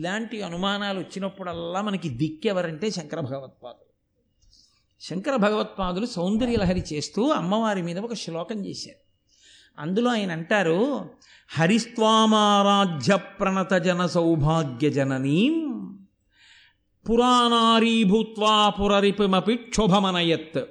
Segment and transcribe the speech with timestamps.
[0.00, 3.90] ఇలాంటి అనుమానాలు వచ్చినప్పుడల్లా మనకి దిక్కెవరంటే శంకర భగవత్పాదులు.
[5.00, 8.96] శంకర భగవత్పాదులు సౌందర్యలహరి చేస్తూ అమ్మవారి మీద ఒక శ్లోకం చేశారు.
[9.78, 11.10] అందులో ఆయన అంటారు
[11.58, 15.80] హరిస్వామారాధ్య ప్రణత జన సౌభాగ్య జననీం
[17.08, 20.64] పురాణారీభూత్వా పురరిపిమపి క్షోభమనయత్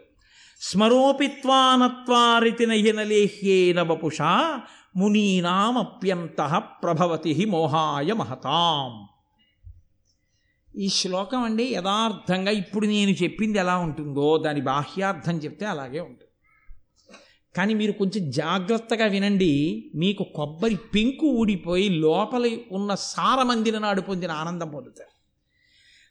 [0.62, 4.62] స్మరోపిత్వానత్వారితి నహినలేహ్యేన వపుషా
[4.96, 9.09] మునీనామప్యంత ప్రభవతి మోహాయ మహతాం.
[10.80, 16.32] ఈ శ్లోకం అండి యథార్థంగా ఇప్పుడు నేను చెప్పింది ఎలా ఉంటుందో దాని బాహ్యార్థం చెప్తే అలాగే ఉంటుంది.
[17.56, 24.70] కానీ మీరు కొంచెం జాగ్రత్తగా వినండి మీకు కొబ్బరి పెంకు ఊడిపోయి లోపల ఉన్న సారమందిన నాడు పొందిన ఆనందం
[24.70, 25.19] పొందుతారు.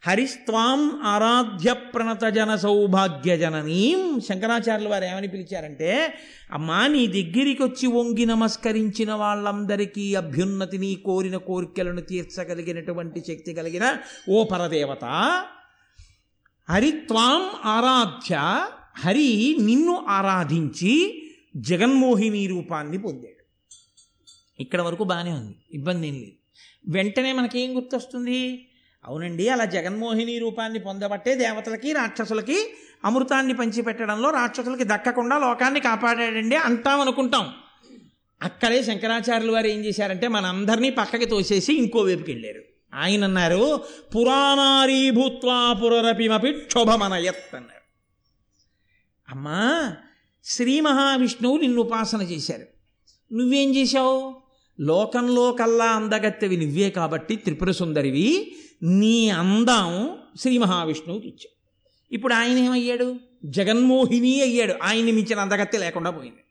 [0.06, 6.14] హరిస్త్వాం ఆరాధ్య ప్రణత జన సౌభాగ్య జననీం శంకరాచార్యులు వారు ఏమని పిలిచారంటే
[6.52, 13.96] అమ్మా నీ దగ్గరికి వచ్చి వంగి నమస్కరించిన వాళ్ళందరికీ అభ్యున్నతిని కోరిన కోరికలను తీర్చగలిగినటువంటి శక్తి కలిగిన
[14.28, 15.04] ఓ పరదేవత.
[16.70, 18.36] హరిత్వాం ఆరాధ్య
[18.98, 21.22] హరి నిన్ను ఆరాధించి
[21.56, 23.44] జగన్మోహిని రూపాన్ని పొందాడు.
[24.62, 26.32] ఇక్కడ వరకు బాగానే ఉంది ఇబ్బంది ఏం లేదు.
[26.88, 28.67] వెంటనే మనకేం గుర్తొస్తుంది?
[29.04, 32.70] అవునండి అలా జగన్మోహిని రూపాన్ని పొందబట్టే దేవతలకి రాక్షసులకి
[33.04, 37.52] అమృతాన్ని పంచిపెట్టడంలో రాక్షసులకి దక్కకుండా లోకాన్ని కాపాడాడండి అంటాం అనుకుంటాం.
[38.42, 42.62] అక్కడే శంకరాచార్యులు వారు ఏం చేశారంటే మనందరినీ పక్కకి తోసేసి ఇంకో వైపుకి వెళ్ళారు.
[42.94, 43.80] ఆయన అన్నారు
[44.16, 47.78] పురాణారీభూత్వా పురరపిమపి క్షోభమనయత్ అన్నారు
[49.28, 49.92] అమ్మా
[50.44, 52.66] శ్రీ మహావిష్ణువు నిన్ను ఉపాసన చేశారు.
[53.34, 54.42] నువ్వేం చేశావు?
[54.80, 61.54] లోకంలో కల్లా అందగత్తెవి నువ్వే కాబట్టి త్రిపుర సుందరివి నీ అందం శ్రీ మహావిష్ణువుకి ఇచ్చావు
[62.10, 63.16] ఇప్పుడు ఆయన ఏమయ్యాడు?
[63.44, 64.74] జగన్మోహిని అయ్యాడు.
[64.82, 66.42] ఆయన్ని మించిన అందగత్తె లేకుండా పోయింది.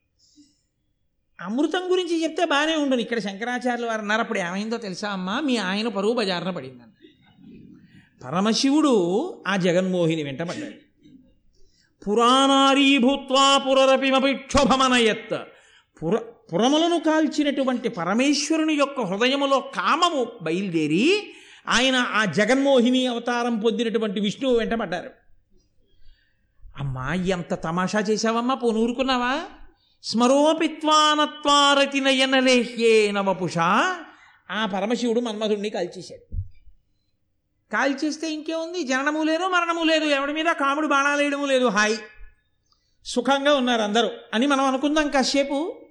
[1.39, 5.39] అమృతం గురించి చెప్తే బాగానే ఉండదు ఇక్కడ శంకరాచార్యులు వారు అన్నారు అప్పుడు ఏమైందో తెలుసా అమ్మా?
[5.39, 6.93] మీ ఆయన పరువు బజారున పడిందని
[8.25, 8.93] పరమశివుడు
[9.47, 10.77] ఆ జగన్మోహిని వెంటబడ్డాడు
[12.05, 15.35] పురాణారీభూత్వా పురరపిమపి క్షోభమనయత్
[16.03, 16.15] పుర
[16.53, 21.05] పురములను కాల్చినటువంటి పరమేశ్వరుని యొక్క హృదయములో కామము బయలుదేరి
[21.69, 25.09] ఆయన ఆ జగన్మోహిని అవతారం పొందినటువంటి విష్ణువు వెంటబడ్డారు
[26.77, 29.43] అమ్మా ఎంత తమాషా చేశావమ్మా పోనూరుకున్నావా?
[30.03, 33.57] స్మరోపిత్వానత్వారతి నయనలేహ్యే నవపుష
[34.51, 36.35] ఆ పరమశివుడు మన్మధుడిని కాల్చేశాడు.
[37.73, 38.83] కాల్చేస్తే ఇంకేముంది?
[38.83, 40.05] జననము లేదు మరణము లేదు.
[40.05, 40.45] ఎవడి మీద?
[40.45, 41.65] కాముడు బాణాలేయడము లేదు.
[41.65, 41.97] హాయ్.
[43.05, 45.85] సుఖంగా ఉన్నారు అందరూ అని మనం అనుకుందాం కాసేపు.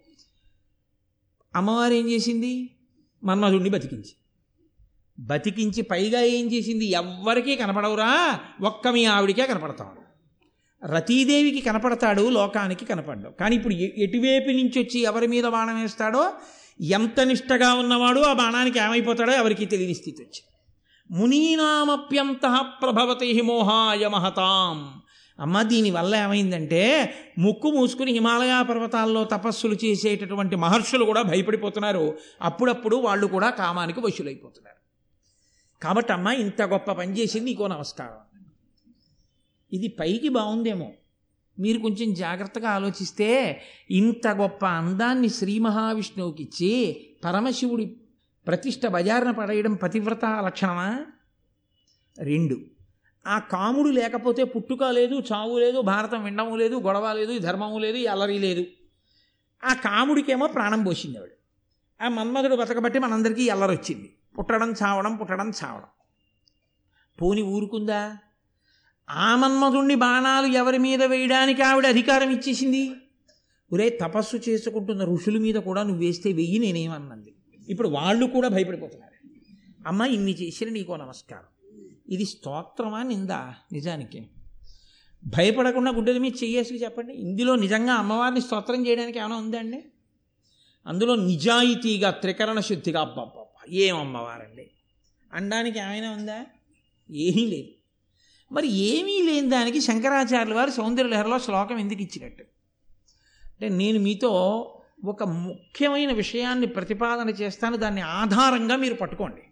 [1.56, 2.76] అమ్మవారు ఏం చేసింది?
[3.25, 4.16] మన్మధుడిని బతికించి
[5.19, 6.87] బతికించి పైగా ఏం చేసింది?
[6.91, 8.41] ఎవ్వరికీ కనపడవురా.
[8.62, 10.06] ఒక్క మీ ఆవిడికే కనపడతాడు.
[10.87, 16.32] రతీదేవికి కనపడతాడు లోకానికి కనపడ్డావు కానీ ఇప్పుడు ఎటువైపు నుంచి వచ్చి ఎవరి మీద బాణం వేస్తాడో
[16.81, 20.43] ఎంత నిష్టగా ఉన్నవాడు ఆ బాణానికి ఏమైపోతాడో ఎవరికి తెలియని స్థితి వచ్చి
[21.10, 24.78] మునీనామప్యంత ప్రభవతి మోహాయ మహతాం.
[25.41, 26.83] అమ్మ దీనివల్ల ఏమైందంటే
[27.38, 32.19] ముక్కు మూసుకుని హిమాలయ పర్వతాల్లో తపస్సులు చేసేటటువంటి మహర్షులు కూడా భయపడిపోతున్నారు.
[32.43, 34.75] అప్పుడప్పుడు వాళ్ళు కూడా కామానికి వశులైపోతున్నారు.
[35.82, 38.41] కాబట్టి అమ్మ ఇంత గొప్ప పని చేసింది నీకో నమస్కారం.
[39.72, 40.92] ఇది పైకి బాగుందేమో.
[41.59, 47.97] మీరు కొంచెం జాగ్రత్తగా ఆలోచిస్తే ఇంత గొప్ప అందాన్ని శ్రీ మహావిష్ణువుకి ఇచ్చి పరమశివుడి
[48.47, 51.06] ప్రతిష్ట బజారున పడేయడం పతివ్రత లక్షణమా?
[52.19, 52.60] రెండు.
[53.26, 58.38] ఆ కాముడు లేకపోతే పుట్టుక లేదు చావు లేదు భారతం వినడము లేదు గొడవ లేదు ధర్మము లేదు అలరి
[58.38, 58.66] లేదు.
[59.65, 61.31] ఆ కాముడికేమో ప్రాణం పోసింది ఆవిడ.
[62.03, 65.86] ఆ మన్మధుడు బతకబట్టి మనందరికీ ఈ వచ్చింది పుట్టడం చావడం పుట్టడం చావడం.
[67.22, 68.16] పోని ఊరుకుందా?
[69.10, 72.92] ఆ మన్మధుణ్ణి బాణాలు ఎవరి మీద వేయడానికి ఆవిడ అధికారం ఇచ్చేసింది?
[73.72, 77.34] ఒరే తపస్సు చేసుకుంటున్న ఋషుల మీద కూడా నువ్వు వేస్తే వెయ్యి నేనేమన్నది
[77.69, 79.28] ఇప్పుడు వాళ్ళు కూడా భయపడిపోతున్నారు.
[79.88, 81.78] అమ్మ ఇన్ని చేసిన నీకో నమస్కారం.
[82.08, 83.54] ఇది స్తోత్రమా నిందా?
[83.72, 84.28] నిజానికి.
[85.24, 87.14] భయపడకుండా గుడ్డల మీద చెయ్యేసి చెప్పండి.
[87.14, 89.84] ఇందులో నిజంగా అమ్మవారిని స్తోత్రం చేయడానికి ఏమైనా ఉందండి?
[90.86, 94.71] అందులో నిజాయితీగా త్రికరణ శుద్ధిగా అబ్బాబ్బా ఏం అమ్మవారండి?
[95.32, 96.47] అనడానికి ఏమైనా ఉందా?
[97.10, 97.68] ఏమీ లేదు.
[98.53, 102.42] మరి ఏమీ లేని దానికి శంకరాచార్యుల వారు సౌందర్యలహరిలో శ్లోకం ఎందుకు ఇచ్చినట్టు?
[103.45, 104.30] అంటే నేను మీతో
[105.04, 109.42] ఒక ముఖ్యమైన విషయాన్ని ప్రతిపాదన చేస్తాను దాన్ని ఆధారంగా మీరు పట్టుకోండి.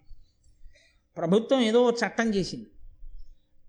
[1.16, 2.66] ప్రభుత్వం ఏదో చట్టం చేసింది.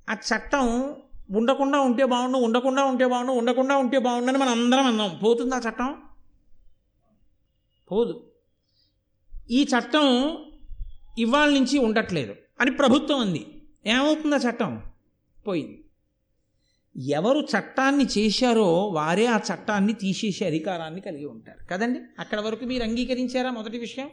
[0.10, 0.96] ఆ చట్టం
[1.32, 5.20] ఉండకుండా ఉంటే బాగుండు ఉండకుండా ఉంటే బాగుండు ఉండకుండా ఉంటే బాగుండు అని మనం అందరం అన్నాం.
[5.24, 6.02] పోతుంది ఆ చట్టం?
[7.92, 8.35] పోదు.
[9.52, 10.38] ఈ చట్టం
[11.20, 13.46] ఇవాళ నుంచి ఉండట్లేదు అని ప్రభుత్వం అంది.
[13.86, 14.82] ఏమవుతుంది ఆ చట్టం?
[15.48, 15.82] పోయింది.
[17.10, 21.68] ఎవరు చట్టాన్ని చేశారో వారే ఆ చట్టాన్ని తీసేసే అధికారాన్ని కలిగి ఉంటారు.
[21.72, 22.00] కదండి?
[22.20, 24.10] అక్కడ వరకు మీరు అంగీకరించారా మొదటి విషయం?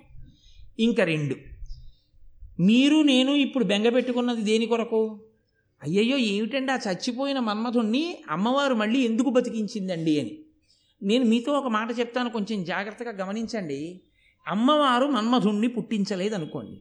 [0.78, 1.36] ఇంకా రెండు.
[2.60, 5.20] మీరు నేను ఇప్పుడు బెంగ పెట్టుకున్నది దేని కొరకు?
[5.82, 10.38] అయ్యయ్యో ఏమిటండి ఆ చచ్చిపోయిన మన్మధుణ్ణి అమ్మవారు మళ్ళీ ఎందుకు బతికించిందండి అని.
[11.02, 14.00] నేను మీతో ఒక మాట చెప్తాను కొంచెం జాగ్రత్తగా గమనించండి.
[14.48, 16.80] అమ్మవారు మన్మధుణ్ణి పుట్టించలేదనుకోండి.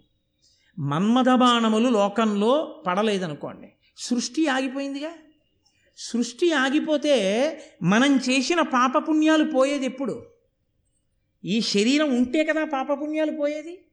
[0.79, 3.67] మన్మథ బాణములు లోకంలో పడలేదనుకోండి.
[3.97, 5.09] సృష్టి ఆగిపోయిందిగా?
[5.97, 10.25] సృష్టి ఆగిపోతే మనం చేసిన పాపపుణ్యాలు పోయేది ఎప్పుడు?
[11.45, 13.85] ఈ శరీరం ఉంటే కదా పాపపుణ్యాలు పోయేది?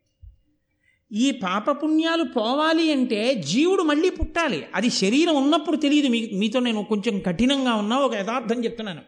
[1.12, 4.66] ఈ పాపపుణ్యాలు పోవాలి అంటే జీవుడు మళ్ళీ పుట్టాలి.
[4.74, 9.00] అది శరీరం ఉన్నప్పుడు తెలియదు మీ మీతో నేను కొంచెం కఠినంగా ఉన్నా ఒక యథార్థం చెప్తున్నాను.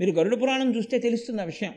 [0.00, 1.74] మీరు గరుడ పురాణం చూస్తే తెలుస్తుంది ఆ విషయం.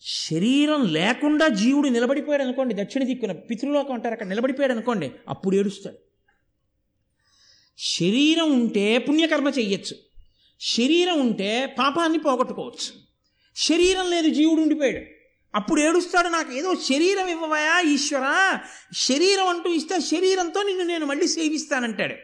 [0.00, 5.96] శరీరం లేకుండా జీవుడు నిలబడిపోయాడు అనుకోండి దక్షిణ దిక్కున పితృలోకం అంటారు అక్కడ నిలబడిపోయాడు అనుకోండి అప్పుడు ఏడుస్తాడు.
[7.78, 9.96] శరీరం ఉంటే పుణ్యకర్మ చెయ్యొచ్చు.
[10.60, 13.00] శరీరం ఉంటే పాపాన్ని పోగొట్టుకోవచ్చు.
[13.56, 15.04] శరీరం లేదు జీవుడు ఉండిపోయాడు.
[15.54, 18.60] అప్పుడు ఏడుస్తాడు నాకు ఏదో శరీరం ఇవ్వవయా ఈశ్వరా?
[18.94, 22.14] శరీరం అంటూ ఇస్తే శరీరంతో నిన్ను నేను మళ్ళీ సేవిస్తానంటాడు.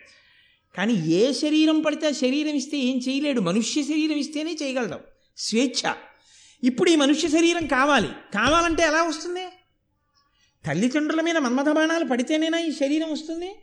[0.77, 3.41] కానీ ఏ శరీరం పడితే శరీరం ఇస్తే ఏం చేయలేడు.
[3.41, 4.99] మనుష్య శరీరం ఇస్తేనే చేయగలడు
[5.39, 5.95] స్వేచ్ఛ.
[6.65, 8.09] ఇప్పుడు ఈ మనుష్య శరీరం కావాలి.
[8.09, 9.45] కావాలంటే ఎలా వస్తుంది?
[10.67, 13.55] తల్లిదండ్రుల మీద మన్మథ బాణాలు పడితేనేనా ఈ శరీరం వస్తుంది?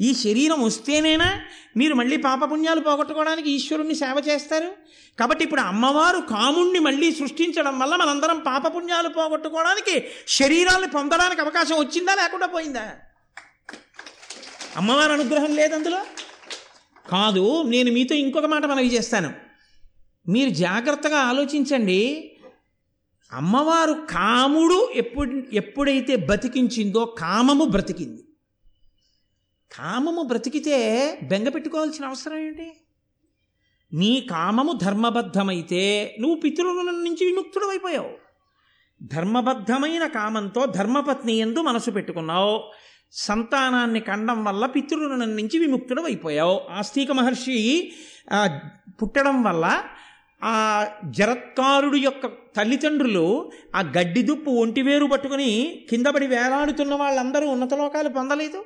[0.00, 1.40] ఈ శరీరం వస్తేనేనా
[1.76, 4.74] మీరు మళ్ళీ పాపపుణ్యాలు పోగొట్టుకోవడానికి ఈశ్వరుణ్ణి సేవ చేస్తారు?
[5.18, 12.46] కాబట్టి ఇప్పుడు అమ్మవారు కాముణ్ణి మళ్ళీ సృష్టించడం వల్ల మనందరం పాపపుణ్యాలు పోగొట్టుకోవడానికి శరీరాన్ని పొందడానికి అవకాశం వచ్చిందా లేకుండా
[12.46, 12.92] పోయిందా?
[14.76, 16.02] అమ్మవారి అనుగ్రహం లేదు అందులో?
[17.10, 19.32] కాదు నేను మీతో ఇంకొక మాట మనవి చేస్తాను.
[20.28, 22.31] మీరు జాగ్రత్తగా ఆలోచించండి.
[23.32, 28.22] అమ్మవారు కాముడు ఎప్పుడు ఎప్పుడైతే బతికించిందో కామము బ్రతికింది.
[29.72, 30.76] కామము బ్రతికితే
[31.22, 32.68] బెంగ పెట్టుకోవాల్సిన అవసరం ఏంటి?
[33.92, 35.82] నీ కామము ధర్మబద్ధమైతే
[36.20, 38.12] నువ్వు పితృల నుంచి విముక్తుడు అయిపోయావు
[39.02, 42.70] ధర్మబద్ధమైన కామంతో ధర్మపత్ని ఎందు మనసు పెట్టుకున్నావు.
[43.12, 47.58] సంతానాన్ని కండం వల్ల పితృరుణం నుంచి విముక్తుడు అయిపోయావు ఆస్తిక మహర్షి
[49.02, 49.82] పుట్టడం వల్ల
[50.44, 52.26] ఆ జరత్కారుడు యొక్క
[52.56, 58.64] తల్లిదండ్రులు ఆ గడ్డి దుప్పు ఒంటివేరు పట్టుకుని కిందపడి వేలాడుతున్న వాళ్ళందరూ ఉన్నత లోకాలు పొందలేదు.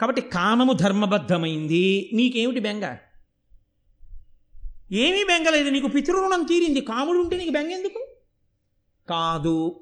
[0.00, 2.10] కాబట్టి కామము ధర్మబద్ధమైంది.
[2.12, 2.96] నీకేమిటి బెంగ?
[4.92, 5.70] ఏమీ బెంగలేదు.
[5.70, 6.80] నీకు పితృరుణం తీరింది.
[6.80, 8.06] కాముడు ఉంటే నీకు బెంగ ఎందుకు?
[9.08, 9.80] కాదు.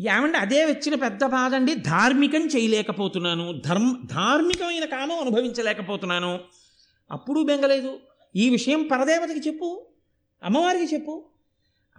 [0.00, 3.60] ఏమంటే అదే వచ్చిన పెద్ద బాధ అండి ధార్మికం చేయలేకపోతున్నాను.
[3.66, 6.38] ధర్మ ధార్మికమైన కామం అనుభవించలేకపోతున్నాను.
[7.10, 7.98] అప్పుడు బెంగలేదు.
[8.36, 9.86] ఈ విషయం పరదేవతకి చెప్పు.
[10.44, 11.29] అమ్మవారికి చెప్పు.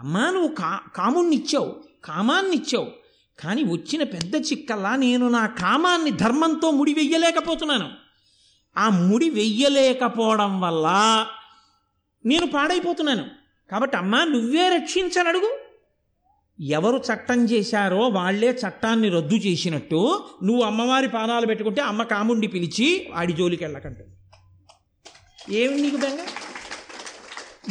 [0.02, 2.88] అమ్మా నువ్వు కా కాముణ్ణిచ్చావు ఇచ్చావు కామాన్ని ఇచ్చావు
[3.40, 7.90] కానీ వచ్చిన పెద్ద చిక్కల్లా నేను నా కామాన్ని ధర్మంతో ముడి వెయ్యలేకపోతున్నాను
[8.78, 10.88] ఆ ముడి వెయ్యలేకపోవడం వల్ల
[12.26, 13.26] నేను పాడైపోతున్నాను.
[13.72, 15.60] కాబట్టి అమ్మా నువ్వే రక్షించని అడుగు.
[16.60, 23.34] ఎవరు చట్టం చేశారో వాళ్ళే చట్టాన్ని రద్దు చేసినట్టు నువ్వు అమ్మవారి పాదాలు పెట్టుకుంటే అమ్మ కాముండి పిలిచి వాడి
[23.34, 24.16] జోలికి వెళ్ళకంటుంది.
[25.56, 26.18] ఏమి నీకు బెంగ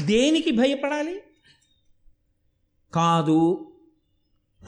[0.04, 1.22] దేనికి భయపడాలి?
[2.94, 3.66] కాదు.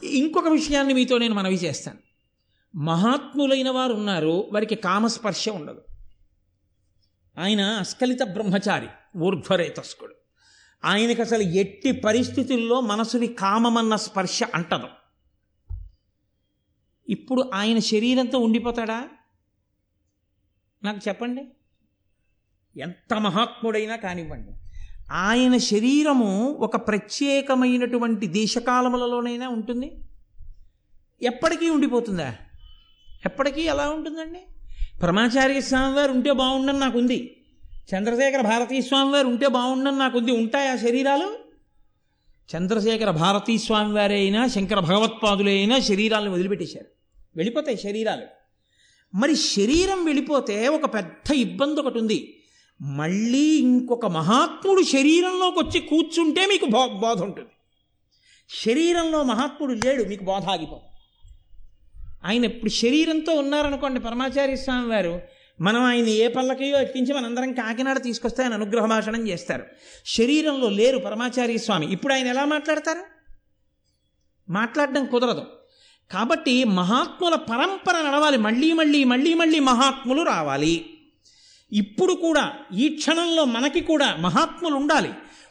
[0.05, 1.99] ఇంకొక విషయాన్ని మీతో నేను మనవి చేస్తాను.
[2.77, 5.83] మహాత్ములైన వారు ఉన్నారు వారికి కామస్పర్శ ఉండదు.
[7.39, 8.89] ఆయన అస్కలిత బ్రహ్మచారి
[9.19, 10.15] ఊర్ధ్వరేతస్కుడు.
[10.85, 14.89] ఆయనకి అసలు ఎట్టి పరిస్థితుల్లో మనసుని కామమన్న స్పర్శ అంటదు.
[17.09, 19.09] ఇప్పుడు ఆయన శరీరంతో ఉండిపోతాడా?
[20.83, 21.49] నాకు చెప్పండి.
[22.81, 24.53] ఎంత మహాత్ముడైనా కానివ్వండి.
[25.13, 29.93] ఆయన శరీరము ఒక ప్రత్యేకమైనటువంటి దేశకాలములలోనైనా ఉంటుంది?
[31.23, 32.35] ఎప్పటికీ ఉండిపోతుందా?
[33.25, 34.41] ఎప్పటికీ ఎలా ఉంటుందండి?
[35.03, 37.45] పరమాచార్య స్వామి వారు ఉంటే బాగుండని నాకుంది.
[37.95, 40.33] చంద్రశేఖర భారతీ స్వామి వారు ఉంటే బాగుండని నాకుంది.
[40.33, 41.37] ఉంటాయా శరీరాలు?
[42.57, 46.87] చంద్రశేఖర భారతీ స్వామి వారే అయినా శంకర భగవత్పాదులే అయినా శరీరాలను వదిలిపెట్టేశారు.
[47.37, 48.23] వెళ్ళిపోతాయి శరీరాలు.
[49.15, 52.39] మరి శరీరం వెళ్ళిపోతే ఒక పెద్ద ఇబ్బంది ఒకటి ఉంది
[52.83, 57.49] మళ్ళీ ఇంకొక మహాత్ముడు శరీరంలోకి వచ్చి కూర్చుంటే మీకు బో బోధ ఉంటుంది.
[58.65, 60.81] శరీరంలో మహాత్ముడు లేడు మీకు బోధ ఆగిపోదు.
[62.25, 65.21] ఆయన ఇప్పుడు శరీరంతో ఉన్నారనుకోండి పరమాచార్య స్వామి వారు
[65.61, 69.65] మనం ఆయన ఏ పల్లకయో ఎక్కించి మనందరం కాకినాడ తీసుకొస్తే ఆయన అనుగ్రహ భాషణం చేస్తారు.
[70.07, 71.93] శరీరంలో లేరు పరమాచార్య స్వామి.
[71.93, 73.03] ఇప్పుడు ఆయన ఎలా మాట్లాడతారు?
[74.53, 75.45] మాట్లాడడం కుదరదు.
[76.11, 78.37] కాబట్టి మహాత్ముల పరంపర నడవాలి.
[78.37, 80.92] మళ్ళీ మళ్ళీ మళ్ళీ మళ్ళీ మహాత్ములు రావాలి.
[81.73, 85.11] ఇప్పుడు కూడా ఈ క్షణంలో మనకి కూడా మహాత్ములు ఉండాలి.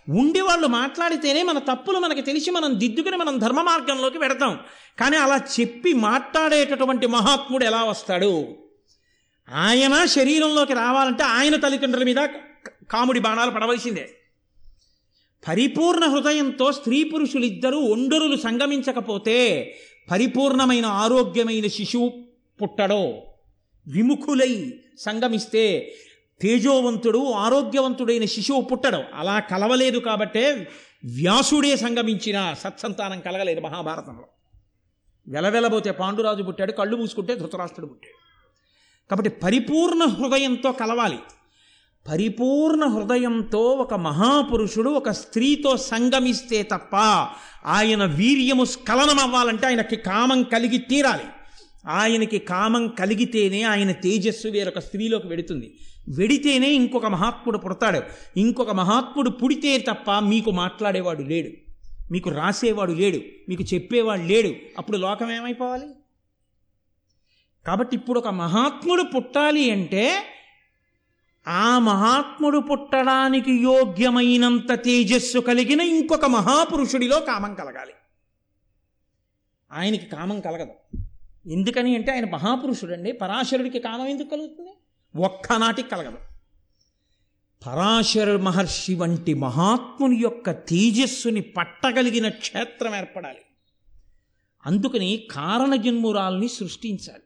[0.09, 4.59] ఉండి వాళ్ళు మాట్లాడితేనే మన తప్పులు మనకి తెలిసి మనం దిద్దుకుని మనం ధర్మ మార్గంలోకి పెడతాం
[4.99, 8.57] కానీ అలా చెప్పి మాట్లాడేటటువంటి మహాత్ముడు ఎలా వస్తాడు?
[9.53, 12.15] ఆయన శరీరంలోకి రావాలంటే ఆయన తల్లిదండ్రుల మీద
[12.91, 14.09] కాముడి బాణాలు పడవలసిందే.
[15.47, 19.77] పరిపూర్ణ హృదయంతో స్త్రీ పురుషులిద్దరూ ఒండరులు సంగమించకపోతే
[20.11, 22.27] పరిపూర్ణమైన ఆరోగ్యమైన శిశువు
[22.61, 23.27] పుట్టడో
[23.87, 25.95] విముఖులై సంగమిస్తే
[26.41, 29.03] తేజోవంతుడు ఆరోగ్యవంతుడైన శిశువు పుట్టడం.
[29.13, 30.67] అలా కలవలేదు కాబట్టే
[31.05, 34.27] వ్యాసుడే సంగమించిన సత్సంతానం కలగలేదు మహాభారతంలో.
[35.27, 38.21] వెలవెలబోతే పాండురాజు పుట్టాడు కళ్ళు మూసుకుంటే ధృతరాష్ట్రుడు పుట్టాడు.
[39.09, 41.19] కాబట్టి పరిపూర్ణ హృదయంతో కలవాలి.
[42.07, 46.95] పరిపూర్ణ హృదయంతో ఒక మహాపురుషుడు ఒక స్త్రీతో సంగమిస్తే తప్ప
[47.65, 51.23] ఆయన వీర్యము స్ఖలనం అవ్వాలంటే ఆయనకి కామం కలిగి తీరాలి.
[51.87, 55.77] ఆయనకి కామం కలిగితేనే ఆయన తేజస్సు వేరొక స్త్రీలోకి వెడుతుంది.
[56.09, 58.01] వెడితేనే ఇంకొక మహాత్ముడు పుడతాడు.
[58.39, 61.71] ఇంకొక మహాత్ముడు పుడితే తప్ప మీకు మాట్లాడేవాడు లేడు.
[62.11, 63.21] మీకు రాసేవాడు లేడు.
[63.49, 64.55] మీకు చెప్పేవాడు లేడు.
[64.77, 65.85] అప్పుడు లోకం ఏమైపోవాలి?
[67.67, 70.23] కాబట్టి ఇప్పుడు ఒక మహాత్ముడు పుట్టాలి అంటే
[71.47, 77.93] ఆ మహాత్ముడు పుట్టడానికి యోగ్యమైనంత తేజస్సు కలిగిన ఇంకొక మహాపురుషుడిలో కామం కలగాలి.
[79.71, 81.01] ఆయనకి కామం కలగదు.
[81.51, 83.11] ఎందుకని అంటే ఆయన మహాపురుషుడండి.
[83.11, 84.69] పరాశరుడికి కామం ఎందుకు కలుగుతుంది?
[85.15, 86.17] ఒక్కనాటికి కలగదు.
[87.65, 93.37] పరాశర మహర్షి వంటి మహాత్ముని యొక్క తేజస్సుని పట్టగలిగిన క్షేత్రం ఏర్పడాలి.
[94.65, 97.21] అందుకని కారణజన్మురాల్ని సృష్టించాలి.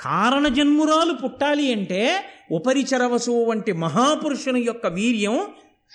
[0.00, 5.46] కారణజన్మురాలు పుట్టాలి అంటే ఉపరిచరవసు వంటి మహాపురుషుని యొక్క వీర్యం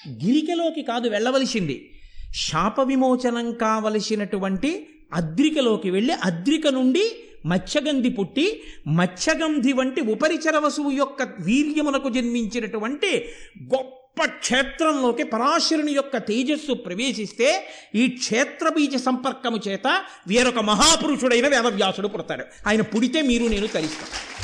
[0.10, 2.00] గిరికలోకి కాదు వెళ్ళవలసింది.
[2.36, 12.10] శాప విమోచనం కావలసినటువంటి అద్రికలోకి వెళ్ళి అద్రిక నుండి మత్స్యగంధి పుట్టి మత్స్యగంధి వంటి ఉపరిచర వసువు యొక్క వీర్యమునకు
[12.10, 13.30] జన్మించినటువంటి
[13.64, 22.46] గొప్ప క్షేత్రంలోకి పరాశరుని యొక్క తేజస్సు ప్రవేశిస్తే ఈ క్షేత్రబీజ సంపర్కము చేత వేరొక మహాపురుషుడైన వేదవ్యాసుడు పుడతాడు.
[22.68, 24.40] ఆయన పుడితే మీరు నేను తరిస్తాను.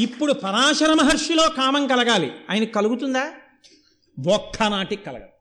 [0.00, 2.32] ఇప్పుడు పరాశర మహర్షిలో కామం కలగాలి.
[2.50, 3.32] ఆయన కలుగుతుందా?
[4.34, 5.35] ఒక్కనాటికి కలగదు.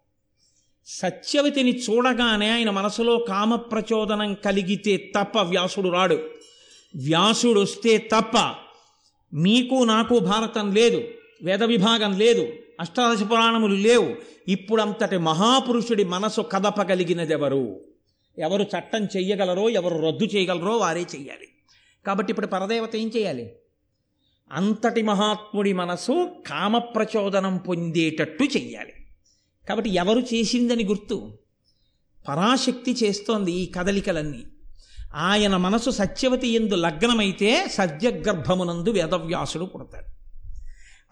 [0.85, 6.19] సత్యవతిని చూడగానే ఆయన మనసులో కామ ప్రచోదనం కలిగితే తప్ప వ్యాసుడు రాడు.
[6.95, 8.55] వ్యాసుడు వస్తే తప్ప
[9.33, 11.03] మీకు నాకు భారతం లేదు
[11.43, 12.47] వేద విభాగం లేదు
[12.79, 14.15] అష్టాదశ పురాణములు లేవు.
[14.47, 17.81] ఇప్పుడంతటి మహాపురుషుడి మనసు కదపగలిగినదెవరు?
[18.37, 21.47] ఎవరు చట్టం చెయ్యగలరో ఎవరు రద్దు చేయగలరో వారే చెయ్యాలి.
[22.05, 23.51] కాబట్టి ఇప్పుడు పరదేవత ఏం చేయాలి
[24.51, 28.94] అంతటి మహాత్ముడి మనసు కామప్రచోదనం పొందేటట్టు చెయ్యాలి.
[29.69, 31.37] కాబట్టి ఎవరు చేసిందని గుర్తు.
[32.27, 34.43] పరాశక్తి చేస్తోంది ఈ కదలికలన్నీ.
[35.15, 40.05] ఆయన మనసు సత్యవతి ఎందు లగ్నమైతే సద్యగర్భమునందు వేదవ్యాసుడు పుడతాడు.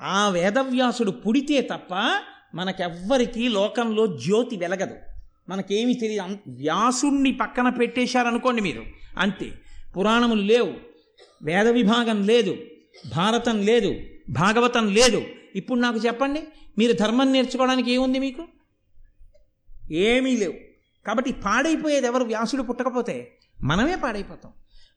[0.01, 1.93] ఆ వేదవ్యాసుడు పుడితే తప్ప
[2.55, 4.95] మనకెవ్వరికీ లోకంలో జ్యోతి వెలగదు.
[5.49, 6.37] మనకేమి తెలియదు.
[6.47, 8.83] వ్యాసుణ్ణి పక్కన పెట్టేశారనుకోండి మీరు.
[9.17, 9.51] అంతే.
[9.97, 10.73] పురాణములు లేవు.
[11.43, 12.57] వేద విభాగం లేదు.
[13.15, 13.95] భారతం లేదు.
[14.29, 15.25] భాగవతం లేదు.
[15.55, 16.43] ఇప్పుడు నాకు చెప్పండి
[16.77, 18.47] మీరు ధర్మం నేర్చుకోవడానికి ఏముంది మీకు?
[19.91, 20.53] ఏమీ లేవు.
[21.07, 22.23] కాబట్టి పాడైపోయేది ఎవరు?
[22.23, 24.51] వ్యాసుడు పుట్టకపోతే మనమే పాడైపోతాం.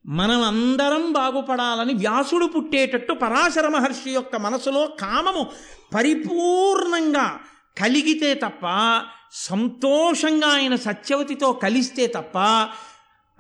[0.07, 5.51] మనం అందరం బాగుపడాలని వ్యాసుడు పుట్టేటట్టు పరాశర మహర్షి యొక్క మనసులో కామము
[5.95, 7.41] పరిపూర్ణంగా
[7.79, 12.39] కలిగితే తప్ప సంతోషంగా ఆయన సత్యవతితో కలిస్తే తప్ప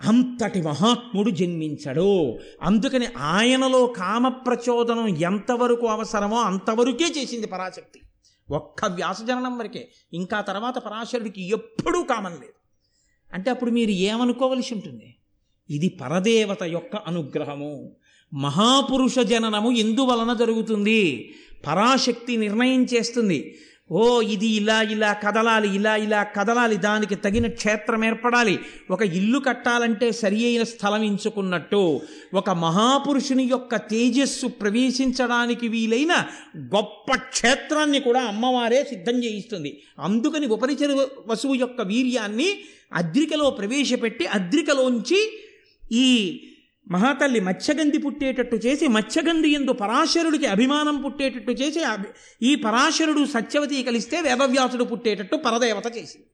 [0.04, 2.38] అంతటి మహాత్ముడు జన్మించడు.
[2.62, 8.00] అందుకని ఆయనలో కామ ప్రచోదనం ఎంతవరకు అవసరమో అంతవరకే చేసింది పరాశక్తి.
[8.50, 9.88] ఒక్క వ్యాసజననం వరకే.
[10.12, 12.52] ఇంకా తర్వాత పరాశరుడికి ఎప్పుడూ కామం లేదు.
[13.32, 15.16] అంటే అప్పుడు మీరు ఏమనుకోవలసి ఉంటుంది?
[15.70, 17.96] ఇది పరదేవత యొక్క అనుగ్రహము.
[18.34, 21.34] మహాపురుష జననము ఎందువలన జరుగుతుంది?
[21.66, 23.58] పరాశక్తి నిర్ణయం చేస్తుంది.
[23.90, 28.58] ఓ ఇది ఇలా ఇలా కదలాలి ఇలా ఇలా కదలాలి దానికి తగిన క్షేత్రం ఏర్పడాలి.
[28.90, 32.00] ఒక ఇల్లు కట్టాలంటే సరి అయిన స్థలం ఎంచుకున్నట్టు
[32.34, 36.26] ఒక మహాపురుషుని యొక్క తేజస్సు ప్రవేశించడానికి వీలైన
[36.74, 39.82] గొప్ప క్షేత్రాన్ని కూడా అమ్మవారే సిద్ధం చేయిస్తుంది.
[39.98, 42.50] అందుకని ఉపరిచర వసువు యొక్క వీర్యాన్ని
[42.92, 45.20] అద్రికలో ప్రవేశపెట్టి అద్రికలోంచి
[45.92, 46.06] ఈ
[46.90, 51.80] మహాతల్లి మత్స్యగంధి పుట్టేటట్టు చేసి మత్స్యగంధి ఎందు పరాశరుడికి అభిమానం పుట్టేటట్టు చేసి
[52.42, 56.26] ఈ పరాశరుడు సత్యవతి కలిస్తే వేదవ్యాసుడు పుట్టేటట్టు పరదేవత చేసింది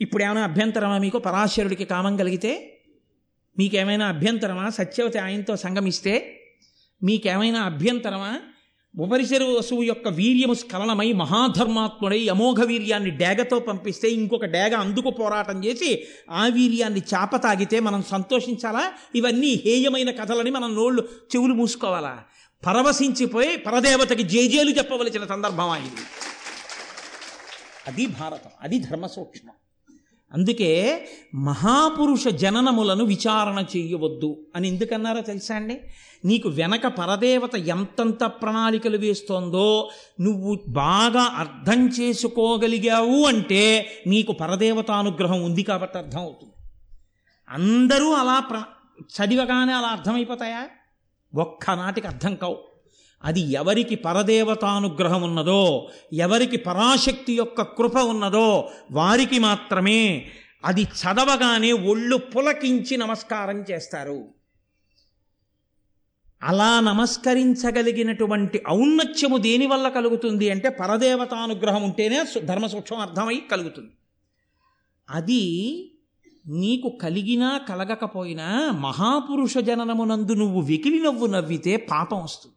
[0.00, 1.18] ఇప్పుడు ఏమైనా అభ్యంతరమా మీకు?
[1.18, 2.80] పరాశరుడికి కామం కలిగితే?
[3.58, 4.68] మీకేమైనా అభ్యంతరమా?
[4.68, 6.40] సత్యవతి ఆయనతో సంగమిస్తే?
[7.02, 8.40] మీకేమైనా అభ్యంతరమా?
[8.98, 16.04] ఉపరిశరు వసువు యొక్క వీర్యము స్ఖలనమై మహాధర్మాత్ముడై అమోఘ వీర్యాన్ని డేగతో పంపిస్తే ఇంకొక డేగ అందుకు పోరాటం చేసి
[16.30, 18.92] ఆ వీర్యాన్ని చాప తాగితే మనం సంతోషించాలా?
[19.14, 22.24] ఇవన్నీ హేయమైన కథలని మనం నోళ్ళు చెవులు మూసుకోవాలా?
[22.66, 26.04] పరవశించిపోయి పరదేవతకి జేజేలు చెప్పవలసిన సందర్భం అయింది
[27.88, 28.50] అది భారతం.
[28.62, 29.54] అది ధర్మ సూక్ష్మం
[30.32, 35.80] అందుకే మహాపురుష జననములను విచారణ చెయ్యవద్దు అని ఎందుకన్నారో తెలుసా అండి?
[36.24, 45.62] నీకు వెనక పరదేవత ఎంతంత ప్రణాళికలు వేస్తోందో నువ్వు బాగా అర్థం చేసుకోగలిగావు అంటే నీకు పరదేవత అనుగ్రహం ఉంది
[45.62, 46.52] కాబట్టి అర్థం అవుతుంది
[47.48, 48.62] అందరూ అలా ప్ర
[49.00, 50.68] చదివగానే అలా అర్థమైపోతాయా?
[51.34, 52.58] ఒక్కనాటికి అర్థం కావు.
[53.24, 60.30] అది ఎవరికి పరదేవతానుగ్రహం ఉన్నదో ఎవరికి పరాశక్తి యొక్క కృప ఉన్నదో వారికి మాత్రమే
[60.64, 64.28] అది చదవగానే ఒళ్ళు పులకించి నమస్కారం చేస్తారు.
[66.42, 73.90] అలా నమస్కరించగలిగినటువంటి ఔన్నత్యము దేనివల్ల కలుగుతుంది అంటే పరదేవతానుగ్రహం ఉంటేనే ధర్మ సూక్ష్మం అర్థమై కలుగుతుంది.
[75.10, 75.42] అది
[76.46, 82.56] నీకు కలిగినా కలగకపోయినా మహాపురుష జననమునందు నువ్వు వెకిలి నవ్వు నవ్వితే పాపం వస్తుంది.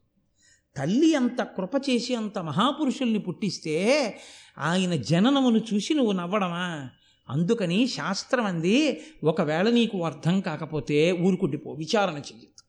[0.77, 4.17] తల్లి అంత కృప చేసి అంత మహాపురుషుల్ని పుట్టిస్తే
[4.57, 6.89] ఆయన జననమును చూసి నువ్వు నవ్వడమా?
[7.29, 12.63] అందుకని శాస్త్రం అంది ఒకవేళ నీకు అర్థం కాకపోతే ఊరుకుండిపో విచారణ చెయ్యొద్దు.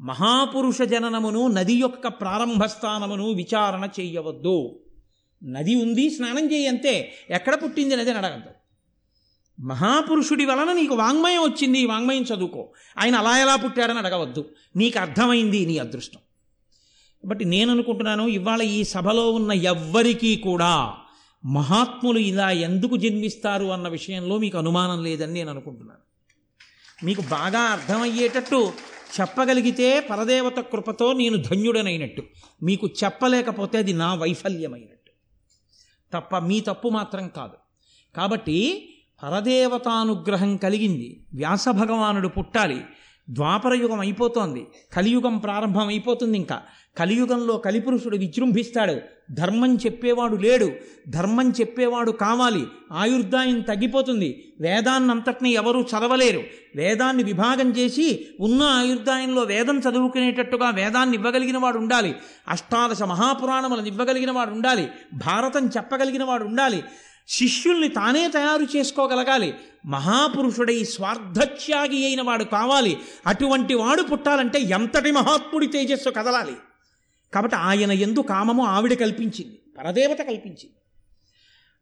[0.00, 4.80] మహాపురుష జననమును నది యొక్క ప్రారంభ స్థానమును విచారణ చెయ్యవద్దు.
[5.44, 8.50] నది ఉంది స్నానం చేయంతే ఎక్కడ పుట్టింది నది అడగద్దు.
[9.62, 12.72] మహాపురుషుడి వలన నీకు వాంగ్మయం వచ్చింది వాంగ్మయం చదువుకో.
[12.98, 14.48] ఆయన అలా ఎలా పుట్టాడని అడగవద్దు.
[14.76, 16.20] నీకు అర్థమైంది నీ అదృష్టం.
[17.26, 20.94] బట్టి నేను అనుకుంటున్నాను ఇవాళ ఈ సభలో ఉన్న ఎవ్వరికీ కూడా
[21.44, 26.04] మహాత్ములు ఇలా ఎందుకు జన్మిస్తారు అన్న విషయంలో మీకు అనుమానం లేదని నేను అనుకుంటున్నాను
[27.06, 28.72] మీకు బాగా అర్థమయ్యేటట్టు
[29.20, 32.22] చెప్పగలిగితే పరదేవత కృపతో నేను ధన్యుడనైనట్టు.
[32.62, 35.12] మీకు చెప్పలేకపోతే అది నా వైఫల్యమైనట్టు.
[36.14, 37.52] తప్ప మీ తప్పు మాత్రం కాదు.
[38.16, 38.88] కాబట్టి
[39.22, 41.26] పరదేవతానుగ్రహం కలిగింది.
[41.34, 42.80] వ్యాస భగవానుడు పుట్టాలి.
[43.30, 44.66] ద్వాపరయుగం అయిపోతోంది.
[44.92, 46.62] కలియుగం ప్రారంభం అయిపోతుంది ఇంకా.
[46.98, 48.96] కలియుగంలో కలిపురుషుడు విజృంభిస్తాడు.
[49.30, 50.70] ధర్మం చెప్పేవాడు లేడు.
[51.08, 52.66] ధర్మం చెప్పేవాడు కావాలి.
[52.92, 54.52] ఆయుర్దాయం తగ్గిపోతుంది.
[54.60, 56.42] వేదాన్నంతటిని ఎవరూ చదవలేరు.
[56.76, 62.14] వేదాన్ని విభాగం చేసి ఉన్న ఆయుర్దాయంలో వేదం చదువుకునేటట్టుగా వేదాన్ని ఇవ్వగలిగిన వాడు ఉండాలి.
[62.48, 64.88] అష్టాదశ మహాపురాణములను ఇవ్వగలిగిన వాడు ఉండాలి.
[65.14, 66.84] భారతం చెప్పగలిగిన వాడు ఉండాలి.
[67.28, 69.54] శిష్యుల్ని తానే తయారు చేసుకోగలగాలి.
[69.86, 72.96] మహాపురుషుడై స్వార్థత్యాగి అయిన వాడు కావాలి.
[73.26, 76.52] అటువంటి వాడు పుట్టాలంటే ఎంతటి మహాత్ముడి తేజస్సు కదలాలి.
[77.34, 79.58] కాబట్టి ఆయన ఎందు కామము ఆవిడ కల్పించింది.
[79.78, 80.72] పరదేవత కల్పించింది.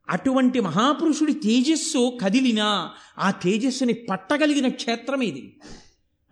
[0.09, 5.57] అటువంటి మహాపురుషుడి తేజస్సు కదిలినా ఆ తేజస్సుని పట్టగలిగిన క్షేత్రం ఇది.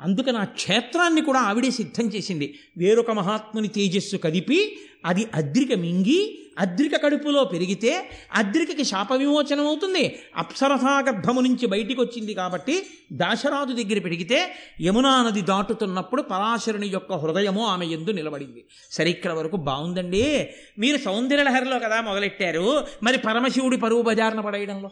[0.00, 2.58] అందుకని ఆ క్షేత్రాన్ని కూడా ఆవిడే సిద్ధం చేసింది.
[2.76, 11.00] వేరొక మహాత్ముని తేజస్సు కదిపి అది అద్రిక మింగి అద్రిక కడుపులో పెరిగితే అద్రికకి శాప విమోచనం అవుతుంది అప్సరసా
[11.00, 17.86] గర్భము నుంచి బయటికి వచ్చింది కాబట్టి దాశరాజు దగ్గర పెరిగితే యమునా నది దాటుతున్నప్పుడు పరాశరుని యొక్క హృదయము ఆమె
[17.86, 18.64] ఎందు నిలబడింది.
[18.90, 20.48] సరిక్కడ వరకు బాగుందండి.
[20.78, 22.86] మీరు సౌందర్యలహరిలో కదా మొదలెట్టారు.
[23.02, 24.90] మరి పరమశివుడి పరువు బజార్న పడేయడంలో?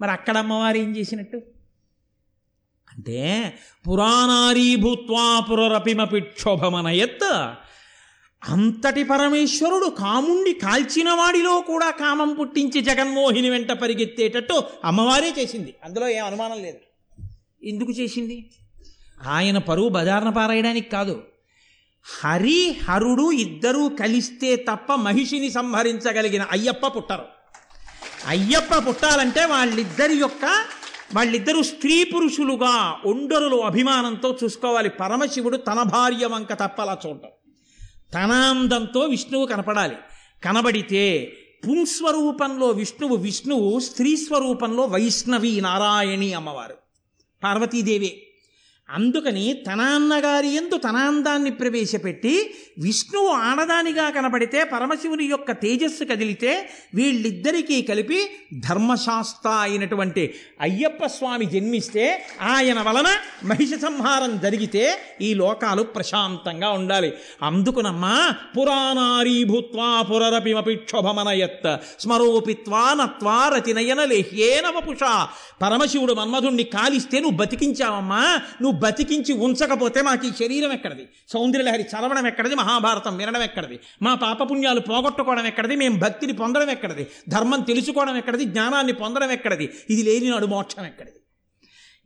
[0.00, 1.36] మరి అక్కడ అమ్మవారు ఏం చేసినట్టు?
[2.92, 3.52] అంటే
[3.88, 6.20] పురాణారీ భూత్వా పురరపిమపి
[8.48, 15.74] అంతటి పరమేశ్వరుడు కాముణ్ణి కాల్చిన వాడిలో కూడా కామం పుట్టించి జగన్మోహిని వెంట పరిగెత్తేటట్టు అమ్మవారే చేసింది.
[15.84, 16.78] అందులో ఏం అనుమానం లేదు.
[17.64, 18.50] ఎందుకు చేసింది?
[19.26, 21.22] ఆయన పరువు బజార్న పారాయడానికి కాదు.
[22.20, 27.24] హరి హరుడు ఇద్దరూ కలిస్తే తప్ప మహిషిని సంహరించగలిగిన అయ్యప్ప పుట్టరు.
[28.26, 30.44] అయ్యప్ప పుట్టాలంటే వాళ్ళిద్దరి యొక్క
[31.14, 34.88] వాళ్ళిద్దరూ స్త్రీ పురుషులుగా ఒండరులు అభిమానంతో చూసుకోవాలి.
[34.88, 37.28] పరమశివుడు తన భార్య వంక తప్పలా చూడటం.
[38.14, 39.94] తనాందంతో విష్ణువు కనపడాలి.
[40.44, 41.32] కనబడితే
[41.68, 46.74] పుంస్వరూపంలో విష్ణువు విష్ణువు స్త్రీ స్వరూపంలో వైష్ణవి నారాయణి అమ్మవారు.
[47.44, 48.22] పార్వతీదేవి
[48.92, 58.30] అందుకని తన అన్నగారి ఎందు తనాందాన్ని ప్రవేశపెట్టి విష్ణువు ఆడదానిగా కనబడితే పరమశివుని యొక్క తేజస్సు కదిలితే వీళ్ళిద్దరికీ కలిపి
[58.68, 63.06] ధర్మశాస్త్ర అయినటువంటి అయ్యప్ప స్వామి జన్మిస్తే ఆయన వలన
[63.44, 67.12] మహిష సంహారం జరిగితే ఈ లోకాలు ప్రశాంతంగా ఉండాలి.
[67.42, 75.26] అందుకునమ్మా పురాణారీభూత్వా పురరపిమపి క్షోభమనయత్ స్మరోపిత్వా నత్వా రతినయన లేహ్యేన వపుష.
[75.62, 81.04] పరమశివుడు మన్మధుణ్ణి కాలిస్తే నువ్వు బతికించావమ్మా నువ్వు బతికించి ఉంచకపోతే మాకు ఈ శరీరం ఎక్కడిది?
[81.28, 82.54] సౌందర్యలహరి చదవడం ఎక్కడిది?
[82.54, 83.78] మహాభారతం వినడం ఎక్కడిది?
[84.02, 85.76] మా పాపపుణ్యాలు పోగొట్టుకోవడం ఎక్కడిది?
[85.76, 87.06] మేము భక్తిని పొందడం ఎక్కడిది?
[87.28, 88.44] ధర్మం తెలుసుకోవడం ఎక్కడిది?
[88.44, 89.68] జ్ఞానాన్ని పొందడం ఎక్కడిది?
[89.90, 91.18] ఇది లేని నాడు మోక్షం ఎక్కడిది?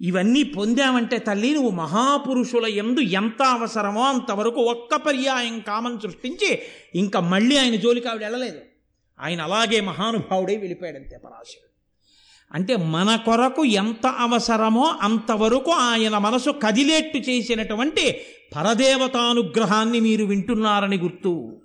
[0.01, 6.51] ఇవన్నీ పొందామంటే తల్లి నువ్వు మహాపురుషుల ఎందు ఎంత అవసరమో అంతవరకు ఒక్క పర్యాయం కామం సృష్టించి
[6.95, 8.61] ఇంకా మళ్ళీ ఆయన జోలికి ఆవిడ వెళ్ళలేదు.
[9.21, 11.66] ఆయన అలాగే మహానుభావుడే వెళ్ళిపోయాడంతే పరాశరు
[12.55, 18.21] అంటే మన కొరకు ఎంత అవసరమో అంతవరకు ఆయన మనసు కదిలేట్టు చేసినటువంటి
[18.57, 21.63] పరదేవతానుగ్రహాన్ని మీరు వింటున్నారని గుర్తు.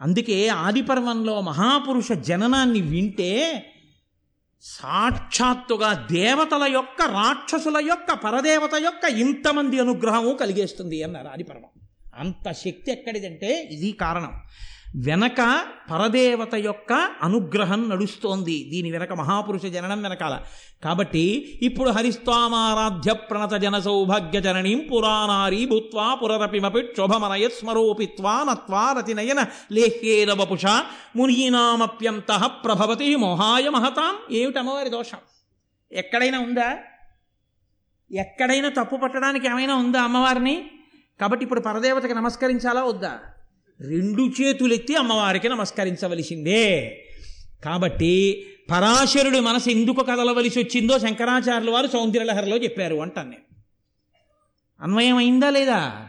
[0.00, 3.64] అందుకే ఆదిపర్వంలో మహాపురుష జననాన్ని వింటే
[4.62, 11.80] సాక్షాత్తుగా దేవతల యొక్క రాక్షసుల యొక్క పరదేవత యొక్క ఇంతమంది అనుగ్రహము కలిగేస్తుంది అన్నారు ఆదిపర్వం.
[12.18, 14.32] అంత శక్తి ఎక్కడిదంటే ఇది కారణం.
[14.96, 18.68] వెనక పరదేవత యొక్క అనుగ్రహం నడుస్తోంది.
[18.70, 20.40] దీని వెనక మహాపురుష జననం వెనకాల.
[20.84, 30.32] కాబట్టి ఇప్పుడు హరిస్తామారాధ్య ప్రణత జన సౌభాగ్య జననీం పురాణారీ భూత్వా పురరపిమపి క్షోభమనయ స్మరోపిత్వా నత్వా రతినయన లేహ్యేన
[30.32, 30.66] వపుష
[31.16, 34.34] మునీనామప్యంత ప్రభవతి మోహాయ మహతాం.
[34.34, 35.18] ఏమిటమ్మవారి దోషం?
[35.92, 36.76] ఎక్కడైనా ఉందా?
[38.12, 40.70] ఎక్కడైనా తప్పు పట్టడానికి ఏమైనా ఉందా అమ్మవారిని?
[41.20, 43.20] కాబట్టి ఇప్పుడు పరదేవతకి నమస్కరించాలా వద్దా?
[43.80, 46.98] రెండు చేతులెత్తి అమ్మవారికి నమస్కరించవలసిందే.
[47.64, 53.62] కాబట్టి పరాశరుడి మనసు ఎందుకు కదలవలసి వచ్చిందో శంకరాచార్యుల వారు సౌందర్యలహరిలో చెప్పారు అంటాను నేను.
[54.80, 56.08] అన్వయమైందా లేదా?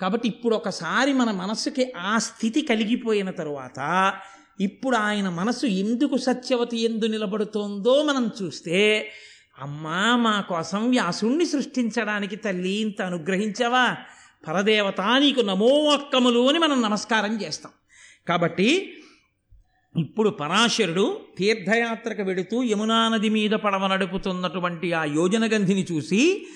[0.00, 4.12] కాబట్టి ఇప్పుడు ఒకసారి మన మనస్సుకి ఆ స్థితి కలిగిపోయిన తరువాత
[4.60, 9.10] ఇప్పుడు ఆయన మనసు ఎందుకు సత్యవతి ఎందు నిలబడుతోందో మనం చూస్తే
[9.58, 13.96] అమ్మా మా కోసం వ్యాసుణ్ణి సృష్టించడానికి తల్లి ఇంత అనుగ్రహించవా?
[14.48, 17.72] పరదేవత నీకు నమో అక్కములు అని మనం నమస్కారం చేస్తాం.
[18.28, 18.68] కాబట్టి
[19.94, 26.46] ఇప్పుడు పరాశరుడు తీర్థయాత్రకు వెడుతూ యమునా నది మీద పడవ నడుపుతున్నటువంటి ఆ యోజన గంధిని చూసి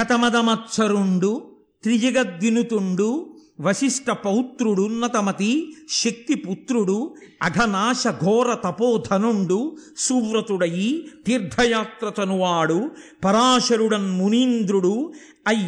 [0.00, 12.90] గతమదమత్సరుండు త్రిజగద్వినుతుండు వశిష్ఠ పౌత్రుడున్నతమతి శక్తిపుత్రుడు అఘనాశ ఘోర తపోధనుండు సువ్రతుడయి తీర్థయాత్రతనువాడు
[13.24, 15.12] పరాశరుడన్ మునీంద్రుడు
[15.48, 15.58] ఐ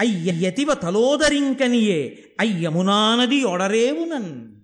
[0.00, 4.54] అయ్యతివ తలోదరింకనియే అయ్యమునానది ఒడరేవునన్.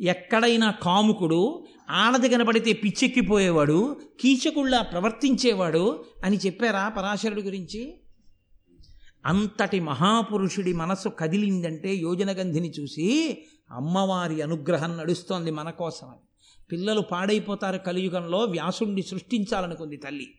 [0.00, 8.00] ఎక్కడైనా కాముకుడు ఆడది కనపడితే పిచ్చెక్కిపోయేవాడు కీచకుళ్ళ ప్రవర్తించేవాడు అని చెప్పారా పరాశరుడి గురించి?
[9.26, 13.38] అంతటి మహాపురుషుడి మనసు కదిలిందంటే యోజనగంధిని చూసి
[13.70, 16.24] అమ్మవారి అనుగ్రహం నడుస్తోంది మన కోసమని
[16.72, 20.34] పిల్లలు పాడైపోతారు కలియుగంలో వ్యాసుణ్ణి సృష్టించాలనుకుంది తల్లి.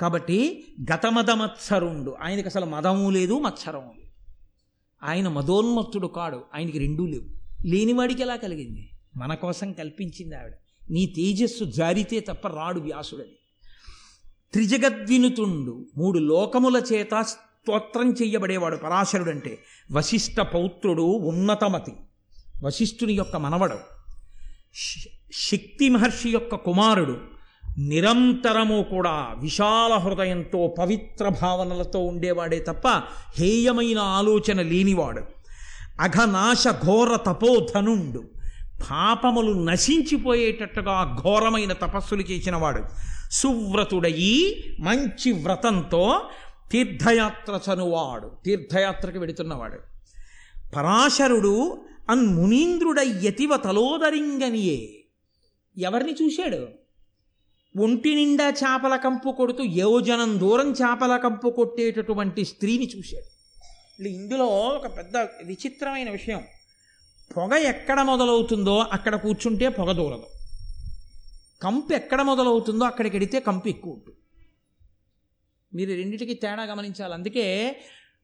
[0.00, 4.10] కాబట్టి గతమద మత్సరుండు ఆయనకి అసలు మదము లేదు మత్సరము లేదు.
[5.02, 7.26] ఆయన మదోన్మత్తుడు కాడు ఆయనకి రెండూ లేవు.
[7.66, 8.90] లేనివాడికి ఎలా కలిగింది?
[9.16, 10.52] మన కోసం కల్పించింది ఆవిడ.
[10.90, 13.36] నీ తేజస్సు జారితే తప్ప రాడు వ్యాసుడని
[14.52, 19.58] త్రిజగద్వినుతుండు మూడు లోకముల చేత స్తోత్రం చెయ్యబడేవాడు పరాశరుడంటే
[19.92, 21.92] వశిష్ఠ పౌత్రుడు ఉన్నతమతి.
[22.64, 23.78] వశిష్ఠుని యొక్క మనవడు.
[25.32, 27.35] శక్తి మహర్షి యొక్క కుమారుడు.
[27.78, 32.88] నిరంతరము కూడా విశాల హృదయంతో పవిత్ర భావనలతో ఉండేవాడే తప్ప
[33.38, 35.22] హేయమైన ఆలోచన లేనివాడు.
[36.00, 38.24] అఘనాశ ఘోర తపోధనుండు.
[38.90, 42.82] పాపములు నశించిపోయేటట్టుగా ఘోరమైన తపస్సులు చేసినవాడు.
[43.30, 46.20] సువ్రతుడయి మంచి వ్రతంతో
[46.72, 48.32] తీర్థయాత్ర చనువాడు.
[48.44, 49.78] తీర్థయాత్రకు వెడుతున్నవాడు.
[50.76, 55.04] పరాశరుడు అన్ మునీంద్రుడయ్యతివ తలోదరింగనియే.
[55.78, 56.85] ఎవరిని చూశాడు?
[57.78, 63.36] ఒంటి నిండా చేపల కంపు కొడుతూ యోజనం దూరం చేపల కంపు కొట్టేటటువంటి స్త్రీని చూశాడు.
[64.08, 66.42] ఇందులో ఒక పెద్ద విచిత్రమైన విషయం.
[67.36, 70.26] పొగ ఎక్కడ మొదలవుతుందో అక్కడ కూర్చుంటే పొగ దూరదు.
[71.62, 74.18] కంపు ఎక్కడ మొదలవుతుందో అక్కడికి వెడితే కంపు ఎక్కువ ఉంటుంది.
[75.74, 77.14] మీరు రెండింటికి తేడా గమనించాలి.
[77.14, 77.76] అందుకే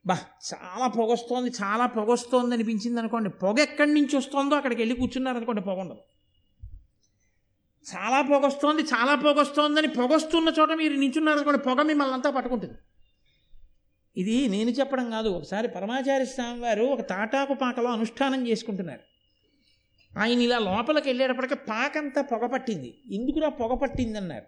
[0.05, 0.17] బా
[0.53, 3.29] చాలా పొగొస్తోంది చాలా పొగొస్తోంది అనిపించింది అనుకోండి.
[3.29, 5.99] పొగ ఎక్కడి నుంచి వస్తుందో అక్కడికి వెళ్ళి కూర్చున్నారు అనుకోండి పొగ ఉండదు.
[7.83, 12.73] చాలా పొగొస్తోంది చాలా పొగొస్తోందని పొగొస్తున్న చోట మీరు నించున్నారనుకోండి పొగ మిమ్మల్ని అంతా పట్టుకుంటుంది.
[14.17, 18.99] ఇది నేను చెప్పడం కాదు ఒకసారి పరమాచార్య స్వామి వారు ఒక తాటాకు పాకలో అనుష్ఠానం చేసుకుంటున్నారు.
[20.19, 23.01] ఆయన ఇలా లోపలికి వెళ్ళేటప్పటికి పాకంతా పొగ పట్టింది.
[23.11, 24.45] ఎందుకురా పొగ పట్టింది అన్నారు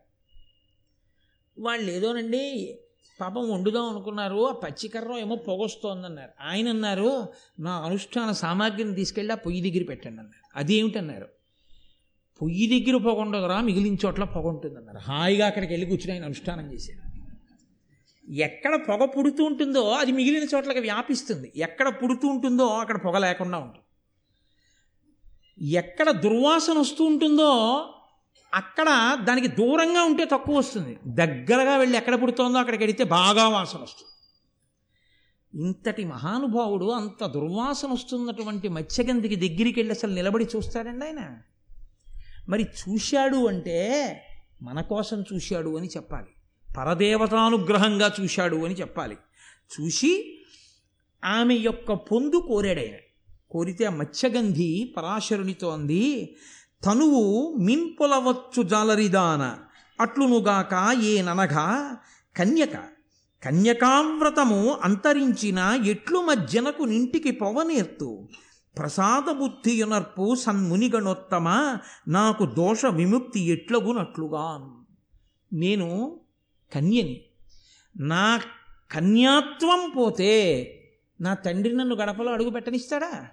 [1.59, 2.79] వాళ్ళు ఏదోనండి
[3.21, 6.31] పాపం వండుదాం అనుకున్నారు ఆ పచ్చికర్రం ఏమో పొగొస్తోందన్నారు.
[6.41, 7.27] ఆయన అన్నారు
[7.59, 10.59] నా అనుష్ఠాన సామాగ్రిని తీసుకెళ్ళి ఆ పొయ్యి దగ్గర పెట్టండి అన్నారు.
[10.59, 11.27] అదేమిటన్నారు
[12.41, 16.73] పొయ్యి దగ్గర పొగ ఉండదురా మిగిలిన చోట్ల పొగ ఉంటుంది అన్నారు హాయిగా అక్కడికి వెళ్ళి కూర్చుని ఆయన అనుష్ఠానం
[16.73, 17.05] చేశారు
[18.31, 21.51] ఎక్కడ పొగ పుడుతూ ఉంటుందో అది మిగిలిన చోట్లకి వ్యాపిస్తుంది.
[21.55, 23.81] ఎక్కడ పుడుతూ ఉంటుందో అక్కడ పొగ లేకుండా ఉంటుంది.
[25.77, 27.51] ఎక్కడ దుర్వాసన వస్తూ ఉంటుందో
[28.53, 30.97] అక్కడ దానికి దూరంగా ఉంటే తక్కువ వస్తుంది.
[31.07, 34.11] దగ్గరగా వెళ్ళి ఎక్కడ పుడుతోందో అక్కడికి వెళితే బాగా వాసన వస్తుంది.
[35.67, 41.37] ఇంతటి మహానుభావుడు అంత దుర్వాసన వస్తున్నటువంటి మత్స్యగంధికి దగ్గరికి వెళ్ళి అసలు నిలబడి చూస్తాడండి ఆయన?
[42.49, 43.79] మరి చూశాడు అంటే
[44.61, 46.27] మన కోసం చూశాడు అని చెప్పాలి.
[46.77, 49.17] పరదేవతానుగ్రహంగా చూశాడు అని చెప్పాలి.
[49.73, 50.41] చూసి
[51.25, 52.95] ఆమె యొక్క పొందు కోరాడాయన
[53.51, 56.35] కోరితే ఆ మత్స్యగంధి పరాశరునితో అంది
[56.83, 59.57] తనువు మింపులవచ్చు జాలరిదాన
[60.01, 61.97] అట్లునుగాక ఏననగా
[62.37, 62.75] కన్యక
[63.43, 68.27] కన్యకావ్రతము అంతరించిన ఎట్లు మధ్యనకు నింటికి పొవనేర్తు
[68.77, 74.77] ప్రసాద బుద్ధియునర్పు సన్మునిగణోత్తమ నాకు దోష విముక్తి ఎట్లగునట్లుగా
[75.53, 76.19] నేను
[76.73, 77.25] కన్యని.
[77.99, 78.41] నా
[78.91, 80.71] కన్యాత్వం పోతే
[81.21, 83.27] నా తండ్రి నన్ను గడపలో అడుగు పెట్టనిస్తాడా?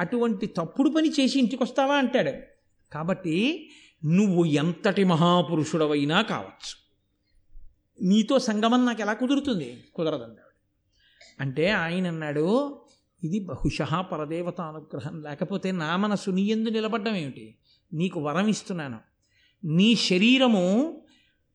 [0.00, 2.32] అటువంటి తప్పుడు పని చేసి ఇంటికి వస్తావా అంటాడు.
[2.92, 3.68] కాబట్టి
[4.04, 6.82] నువ్వు ఎంతటి మహాపురుషుడవైనా కావచ్చు.
[8.04, 9.84] నీతో సంగమం నాకు ఎలా కుదురుతుంది?
[9.94, 10.52] కుదరదన్నాడు
[11.40, 12.81] అంటే ఆయన అన్నాడు
[13.24, 17.54] ఇది బహుశಃ పరదేవత అనుగ్రహం లేకపోతే నా మనసు నీ ఎందు నిలబడ్డం ఏమిటి?
[17.92, 18.98] నీకు వరం ఇస్తున్నాను.
[19.64, 20.92] నీ శరీరము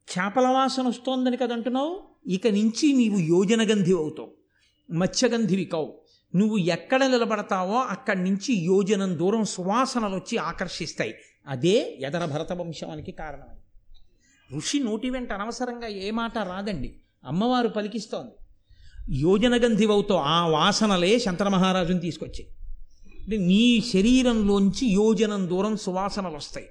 [0.07, 4.31] చేపల వాసన వస్తోందని కదంటున్నావు ఇక నుంచి నీవు యోజనగంధి అవుతావు.
[4.91, 6.01] మత్స్యగంధివి కావు
[6.35, 11.13] నువ్వు ఎక్కడ నిలబడతావో అక్కడి నుంచి యోజనం దూరం సువాసనలు వచ్చి ఆకర్షిస్తాయి.
[11.47, 13.61] అదే ఎదర భరత వంశానికి కారణమైంది.
[14.55, 17.01] ఋషి నోటి వెంట అనవసరంగా ఏ మాట రాదండి.
[17.25, 18.31] అమ్మవారు పలికిస్తోంది.
[19.09, 22.49] యోజనగంధివవుతో ఆ వాసనలే శంకర మహారాజుని తీసుకొచ్చాయి.
[23.19, 26.67] అంటే నీ శరీరంలోంచి యోజనం దూరం సువాసనలు వస్తాయి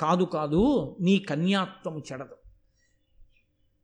[0.00, 2.36] కాదు కాదు నీ కన్యాత్వము చెడదు.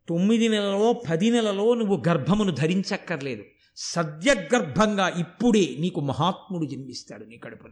[0.09, 3.45] తొమ్మిది నెలలో పది నెలలో నువ్వు గర్భమును ధరించక్కర్లేదు.
[3.77, 7.71] సద్యగర్భంగా ఇప్పుడే నీకు మహాత్ముడు జన్మిస్తాడు నీ కడుపున.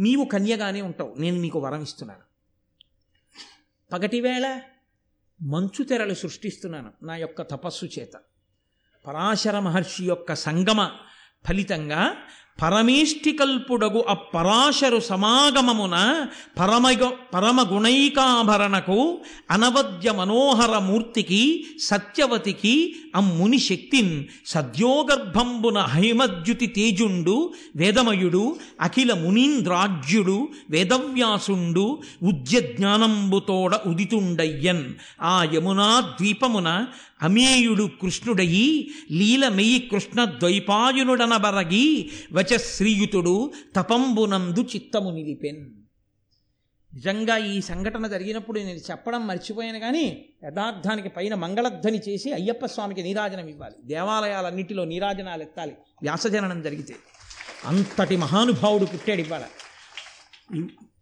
[0.00, 2.20] నీవు కన్యగానే ఉంటావు నేను నీకు వరం ఇస్తున్నాను.
[3.92, 4.60] పగటివేళ
[5.42, 8.10] మంచు తెరలు సృష్టిస్తున్నాను నా యొక్క తపస్సు చేత.
[9.08, 10.80] పరాశర మహర్షి యొక్క సంగమ
[11.44, 12.02] ఫలితంగా
[12.58, 15.96] పరమేష్టికల్పుడగు ఆ పరాశరు సమాగమమున
[16.58, 17.02] పరమగ
[17.34, 18.96] పరమగుణైకాభరణకు
[19.50, 21.40] అనవద్య మనోహర మూర్తికి
[21.80, 22.74] సత్యవతికి
[23.16, 24.12] అమ్ముని శక్తిన్
[24.46, 27.36] సద్యోగర్భంబున హైమద్యుతి తేజుండు
[27.76, 28.42] వేదమయుడు
[28.80, 30.38] అఖిల మునీంద్రాజ్యుడు
[30.70, 31.86] వేదవ్యాసుండు
[32.22, 34.84] ఉద్యజ్ఞానంబుతోడ ఉదితుండయ్యన్.
[35.22, 36.68] ఆ యమునా ద్వీపమున
[37.22, 45.70] అమేయుడు కృష్ణుడయి లీలమెయి కృష్ణ ద్వైపాయునుడనబరగి వచశ్రీయుతుడు తపంబునందు చిత్తము నిలిపెన్.
[46.94, 53.48] నిజంగా ఈ సంఘటన జరిగినప్పుడు నేను చెప్పడం మర్చిపోయాను కానీ యథార్థానికి పైన మంగళధ్వని చేసి అయ్యప్ప స్వామికి నీరాజనం
[53.48, 53.74] ఇవ్వాలి.
[53.84, 55.72] దేవాలయాలన్నింటిలో నీరాజనాలు ఎత్తాలి.
[56.02, 56.96] వ్యాసజననం జరిగితే
[57.64, 59.42] అంతటి మహానుభావుడు పుట్టాడు ఇవాళ.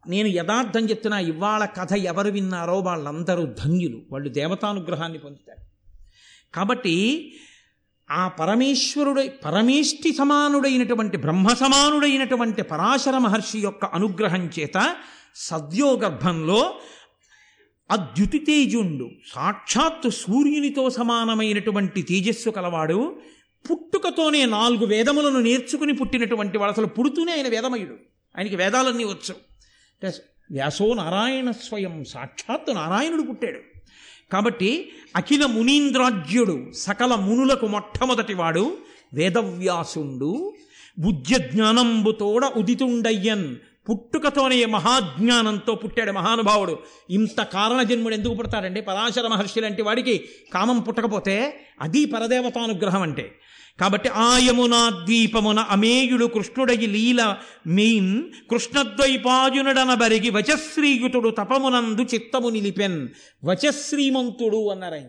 [0.09, 4.03] నేను యథార్థం చెప్తున్నా ఇవాళ కథ ఎవరు విన్నారో వాళ్ళందరూ ధన్యులు.
[4.11, 5.76] వాళ్ళు దేవతానుగ్రహాన్ని పొందుతారు.
[6.57, 7.33] కాబట్టి
[8.11, 14.97] ఆ పరమేశ్వరుడై పరమేష్టి సమానుడైనటువంటి బ్రహ్మ సమానుడైనటువంటి పరాశర మహర్షి యొక్క అనుగ్రహం చేత
[15.35, 16.75] సద్యోగర్భంలో
[17.91, 23.19] అద్యుతి తేజుండు సాక్షాత్తు సూర్యునితో సమానమైనటువంటి తేజస్సు కలవాడు
[23.71, 26.73] పుట్టుకతోనే నాలుగు వేదములను నేర్చుకుని పుట్టినటువంటి వాడు.
[26.73, 27.95] అసలు పుడుతూనే ఆయన వేదమయుడు.
[28.39, 29.35] ఆయనకి వేదాలన్నీ వచ్చు.
[30.51, 33.76] వ్యాసో నారాయణ స్వయం సాక్షాత్తు నారాయణుడు పుట్టాడు.
[34.33, 38.77] కాబట్టి అఖిల మునీంద్రాజ్యుడు సకల మునులకు మొట్టమొదటివాడు
[39.15, 40.53] వేదవ్యాసుండు.
[40.99, 43.57] బుద్ధ్య జ్ఞానంబుతోడ ఉదితుండయ్యన్.
[43.91, 46.79] పుట్టుకతోనే మహాజ్ఞానంతో పుట్టాడు మహానుభావుడు.
[47.11, 48.81] ఇంత కారణ జన్ముడు ఎందుకు పుడతాడండి?
[48.81, 53.39] పరాశర మహర్షి లాంటి వాడికి కామం పుట్టకపోతే అది పరదేవతానుగ్రహం అంటే.
[53.81, 57.37] కాబట్టి ఆయమునా ద్వీపమున అమేయుడు కృష్ణుడగి లీల
[57.67, 63.09] మీన్ కృష్ణద్వైపాయునుడన బరిగి వచశ్రీయుతుడు తపమునందు చిత్తము నిలిపెన్.
[63.45, 65.03] వచశ్రీమంతుడు అన్నారు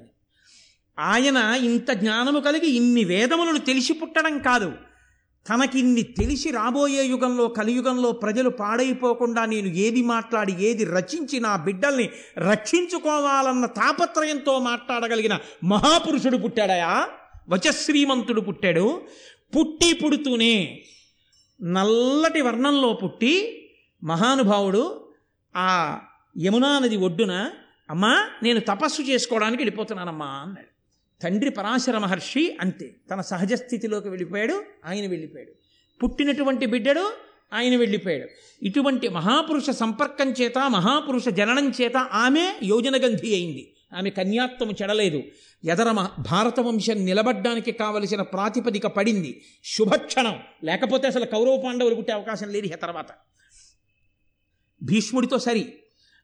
[1.00, 4.72] ఆయన ఇంత జ్ఞానము కలిగి ఇన్ని వేదములను తెలిసి పుట్టడం కాదు.
[5.50, 13.66] తనకిన్ని తెలిసి రాబోయే యుగంలో కలియుగంలో ప్రజలు పాడైపోకుండా నేను ఏది మాట్లాడి ఏది రచించి నా బిడ్డల్ని రక్షించుకోవాలన్న
[13.66, 17.08] తాపత్రయంతో మాట్లాడగలిగిన మహాపురుషుడు పుట్టాడయా?
[17.50, 19.02] వచశ్రీమంతుడు పుట్టాడు.
[19.56, 20.84] పుట్టి పుడుతూనే
[21.64, 23.64] నల్లటి వర్ణంలో పుట్టి
[24.04, 25.10] మహానుభావుడు
[25.56, 26.00] ఆ
[26.44, 27.52] యమునా నది ఒడ్డున
[27.90, 30.78] అమ్మా నేను తపస్సు చేసుకోవడానికి వెళ్ళిపోతున్నానమ్మా అన్నాడు.
[31.24, 32.96] తండ్రి పరాశర మహర్షి అంతే.
[33.12, 35.52] తన సహజ స్థితిలోకి వెళ్ళిపోయాడు ఆయన వెళ్ళిపోయాడు.
[36.04, 37.14] పుట్టినటువంటి బిడ్డడు
[37.54, 38.28] ఆయన వెళ్ళిపోయాడు.
[38.66, 43.77] ఇటువంటి మహాపురుష సంపర్కం చేత మహాపురుష జననం చేత ఆమె యోజనగంధి అయింది.
[43.94, 45.24] ఆమె కన్యాత్వము చెడలేదు.
[45.64, 49.42] ఎదర భారత వంశం నిలబడ్డానికి కావలసిన ప్రాతిపదిక పడింది.
[49.66, 50.40] శుభక్షణం.
[50.64, 53.08] లేకపోతే అసలు కౌరవ పాండవులు పుట్టే అవకాశం లేదు ఇక తర్వాత.
[54.84, 55.74] భీష్ముడితో సరి.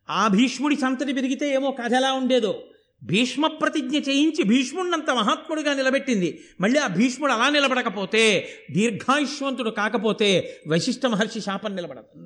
[0.10, 2.64] ఆ భీష్ముడి సంతతి పెరిగితే ఏమో కథ ఎలా ఉండేదో.
[3.04, 6.42] భీష్మ ప్రతిజ్ఞ చేయించి భీష్ముడినంత మహాత్ముడిగా నిలబెట్టింది.
[6.62, 12.22] మళ్ళీ ఆ భీష్ముడు అలా నిలబడకపోతే దీర్ఘాయుష్వంతుడు కాకపోతే వశిష్ఠ మహర్షి శాపం నిలబడదు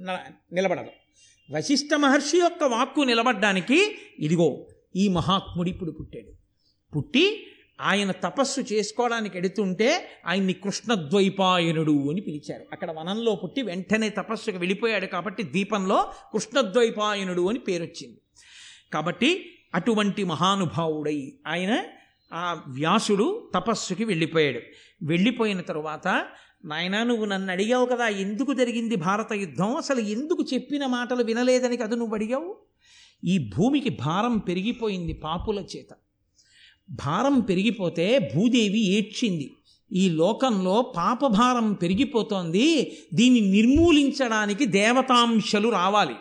[0.54, 0.88] నిలబడదు.
[1.56, 6.32] వశిష్ఠ మహర్షి యొక్క వాక్కు నిలబడ్డానికి ఇదిగో ఈ మహాత్ముడు ఇప్పుడు పుట్టాడు.
[6.96, 7.48] పుట్టి
[7.82, 12.66] ఆయన తపస్సు చేసుకోవడానికి ఎడుతుంటే ఆయన్ని కృష్ణద్వైపాయనుడు అని పిలిచారు.
[12.72, 18.22] అక్కడ వనంలో పుట్టి వెంటనే తపస్సుకు వెళ్ళిపోయాడు కాబట్టి దీపంలో కృష్ణద్వైపాయనుడు అని పేరొచ్చింది.
[18.94, 21.84] కాబట్టి అటువంటి మహానుభావుడై ఆయన
[22.34, 24.60] ఆ వ్యాసుడు తపస్సుకి వెళ్ళిపోయాడు.
[25.04, 26.26] వెళ్ళిపోయిన తరువాత
[26.66, 29.76] నాయనా నువ్వు నన్ను అడిగావు కదా ఎందుకు జరిగింది భారత యుద్ధం?
[29.76, 32.67] అసలు ఎందుకు చెప్పిన మాటలు వినలేదని కదా నువ్వు అడిగావు?
[33.26, 35.88] ఈ భూమికి భారం పెరిగిపోయింది పాపుల చేత.
[36.90, 39.52] భారం పెరిగిపోతే భూదేవి ఏడ్చింది.
[39.94, 42.98] ఈ లోకంలో పాపభారం పెరిగిపోతోంది.
[43.14, 46.16] దీన్ని నిర్మూలించడానికి దేవతాంశలు రావాలి.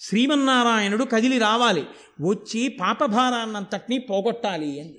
[0.00, 1.84] శ్రీమన్నారాయణుడు కదిలి రావాలి.
[2.20, 4.94] వచ్చి పాపభారాన్నంతటినీ పోగొట్టాలి అని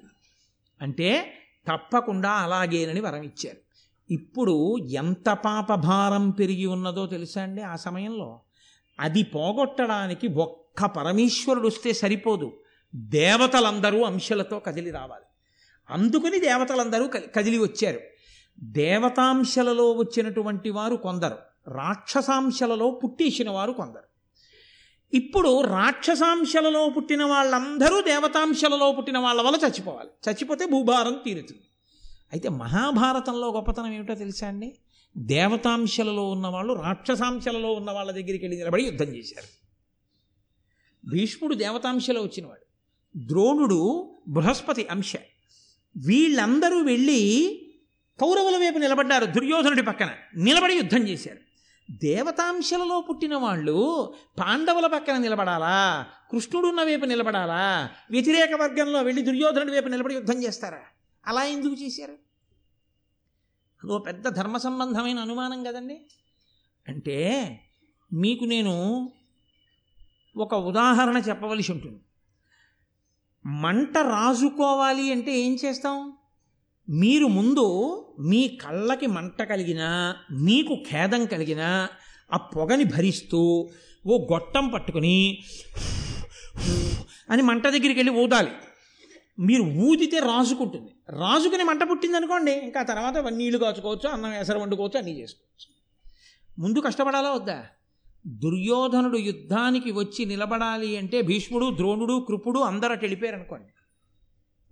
[0.81, 1.33] అంటే
[1.71, 3.57] తప్పకుండా అలాగేనని వరం ఇచ్చారు.
[4.13, 8.39] ఇప్పుడు ఎంత పాపభారం పెరిగి ఉన్నదో తెలుసా అండి ఆ సమయంలో?
[8.99, 12.59] అది పోగొట్టడానికి ఒక్క పరమేశ్వరుడు వస్తే సరిపోదు.
[12.95, 15.23] దేవతలందరూ అంశలతో కదిలి రావాలి.
[15.89, 17.99] అందుకని దేవతలందరూ కలి- కదిలి వచ్చారు.
[18.59, 21.37] దేవతాంశలలో వచ్చినటువంటి వారు కొందరు.
[21.67, 24.03] రాక్షసాంశలలో పుట్టేసిన వారు కొందరు.
[25.15, 30.09] ఇప్పుడు రాక్షసాంశలలో పుట్టిన వాళ్ళందరూ దేవతాంశలలో పుట్టిన వాళ్ళ వల్ల చచ్చిపోవాలి.
[30.29, 31.61] చచ్చిపోతే భూభారం తీరుతుంది.
[32.33, 34.75] అయితే మహాభారతంలో గొప్పతనం ఏమిటో తెలుసా అండి?
[35.17, 39.62] దేవతాంశలలో ఉన్నవాళ్ళు రాక్షసాంశలలో ఉన్న వాళ్ళ దగ్గరికి వెళ్ళి నిలబడి యుద్ధం చేశారు.
[41.05, 42.65] భీష్ముడు దేవతాంశలో వచ్చినవాడు.
[43.17, 45.13] ద్రోణుడు బృహస్పతి అంశ.
[45.97, 47.59] వీళ్ళందరూ వెళ్ళి
[48.21, 49.25] కౌరవుల వైపు నిలబడ్డారు.
[49.25, 51.37] దుర్యోధనుడి పక్కన నిలబడి యుద్ధం చేశారు.
[51.91, 56.07] దేవతాంశలలో పుట్టిన వాళ్ళు పాండవుల పక్కన నిలబడాలా?
[56.31, 57.89] కృష్ణుడు ఉన్న వైపు నిలబడాలా?
[58.11, 60.81] వ్యతిరేక వర్గంలో వెళ్ళి దుర్యోధనుడి వైపు నిలబడి యుద్ధం చేస్తారా?
[61.27, 62.13] అలా ఎందుకు చేశారు?
[63.83, 66.01] అదో పెద్ద ధర్మ సంబంధమైన అనుమానం కదండి.
[66.87, 67.59] అంటే
[68.13, 69.09] మీకు నేను
[70.37, 72.01] ఒక ఉదాహరణ చెప్పవలసి ఉంటుంది.
[73.45, 76.13] మంట రాజుకోవాలి అంటే ఏం చేస్తాం?
[76.89, 77.65] మీరు ముందు
[78.19, 81.89] మీ కళ్ళకి మంట కలిగినా మీకు ఖేదం కలిగినా
[82.33, 83.69] ఆ పొగని భరిస్తూ
[84.07, 85.43] ఓ గొట్టం పట్టుకుని
[87.29, 88.51] అని మంట దగ్గరికి వెళ్ళి ఊదాలి.
[89.39, 90.91] మీరు ఊదితే రాజుకుంటుంది.
[91.09, 95.73] రాజుకుని మంట పుట్టింది అనుకోండి ఇంకా తర్వాత నీళ్ళు కాచుకోవచ్చు అన్నం ఎసరు వండుకోవచ్చు అన్నీ చేసుకోవచ్చు.
[96.61, 97.65] ముందు కష్టపడాలా వద్దా?
[98.27, 103.67] దుర్యోధనుడు యుద్ధానికి వచ్చి నిలబడాలి అంటే భీష్ముడు ద్రోణుడు కృపుడు అందరూ అటు అనుకోండి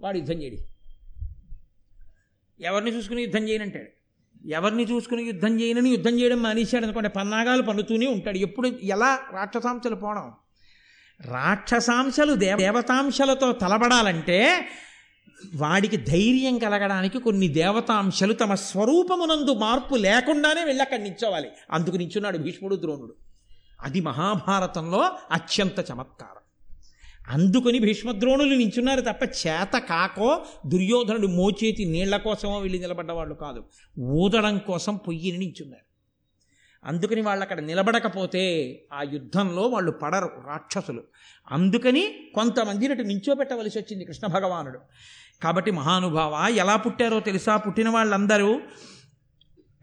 [0.02, 0.56] వాడు యుద్ధం చేయడు.
[2.64, 4.02] ఎవరిని చూసుకుని యుద్ధం చేయనంటాడు
[4.48, 8.38] ఎవరిని చూసుకుని యుద్ధం చేయనని యుద్ధం చేయడం మానేశాడు అనుకోండి పన్నాగాలు పన్నుతూనే ఉంటాడు.
[8.38, 10.32] ఎప్పుడు ఎలా రాక్షసాంశలు పోవడం?
[11.22, 14.68] రాక్షసాంశలు దేవ దేవతాంశలతో తలబడాలంటే
[15.56, 22.76] వాడికి ధైర్యం కలగడానికి కొన్ని దేవతాంశలు తమ స్వరూపమునందు మార్పు లేకుండానే వెళ్ళి అక్కడ నించోవాలి అందుకు నించున్నాడు భీష్ముడు
[22.76, 23.31] ద్రోణుడు.
[23.82, 26.41] అది మహాభారతంలో అత్యంత చమత్కారం.
[27.28, 33.63] అందుకని భీష్మద్రోణులు నించున్నారు తప్ప చేత కాకో దుర్యోధనుడు మోచేతి నీళ్ళ కోసమో వెళ్ళి నిలబడ్డవాళ్ళు కాదు.
[34.00, 35.91] ఊదడం కోసం పొయ్యిని నించున్నారు.
[36.88, 38.41] అందుకని వాళ్ళు అక్కడ నిలబడకపోతే
[38.94, 41.04] ఆ యుద్ధంలో వాళ్ళు పడరు రాక్షసులు.
[41.52, 44.80] అందుకని కొంతమందిని అటు నించోబెట్టవలసి వచ్చింది కృష్ణ భగవానుడు.
[45.44, 47.58] కాబట్టి మహానుభావ ఎలా పుట్టారో తెలుసా?
[47.58, 48.62] పుట్టిన వాళ్ళందరూ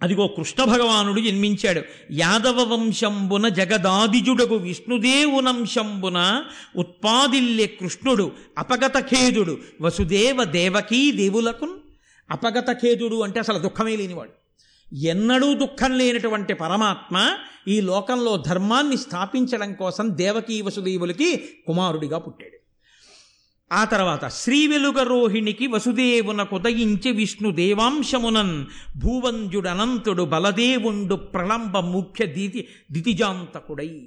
[0.02, 1.82] అదిగో కృష్ణ భగవానుడు జన్మించాడు.
[2.10, 6.44] యాదవ వంశంబున జగదాదిజుడగు విష్ణుదేవునంశంబున
[6.76, 11.68] ఉత్పాదిల్లే కృష్ణుడు అపగతఖేదుడు వసుదేవ దేవకీ దేవులకు
[12.30, 14.30] అపగతఖేదుడు అంటే అసలు దుఃఖమే లేనివాడు.
[14.96, 17.36] ఎన్నడూ దుఃఖం లేనటువంటి పరమాత్మ
[17.68, 22.57] ఈ లోకంలో ధర్మాన్ని స్థాపించడం కోసం దేవకీ వసుదేవులకి కుమారుడిగా పుట్టాడు.
[23.72, 28.66] ఆ తర్వాత శ్రీ వెలుగరోహిణికి వసుదేవున ఉదయించి విష్ణు దేవాంశమునన్
[28.98, 34.06] భూవంజుడనంతుడు బలదేవుండు ప్రళంబ ముఖ్య దితి దితిజాంతకుడై.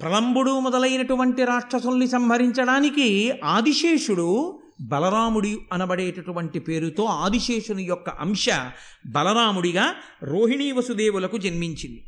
[0.00, 8.46] ప్రళంబుడు మొదలైనటువంటి రాక్షసుల్ని సంహరించడానికి ఆదిశేషుడు బలరాముడి అనబడేటటువంటి పేరుతో ఆదిశేషుని యొక్క అంశ
[9.06, 12.04] బలరాముడిగా రోహిణీ వసుదేవులకు జన్మించింది.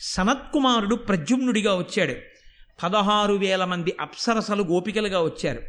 [0.00, 2.33] సనత్కుమారుడు ప్రద్యుమ్నుడిగా వచ్చాడు.
[2.82, 5.62] పదహారు వేల మంది అప్సరసలు గోపికలుగా వచ్చారు.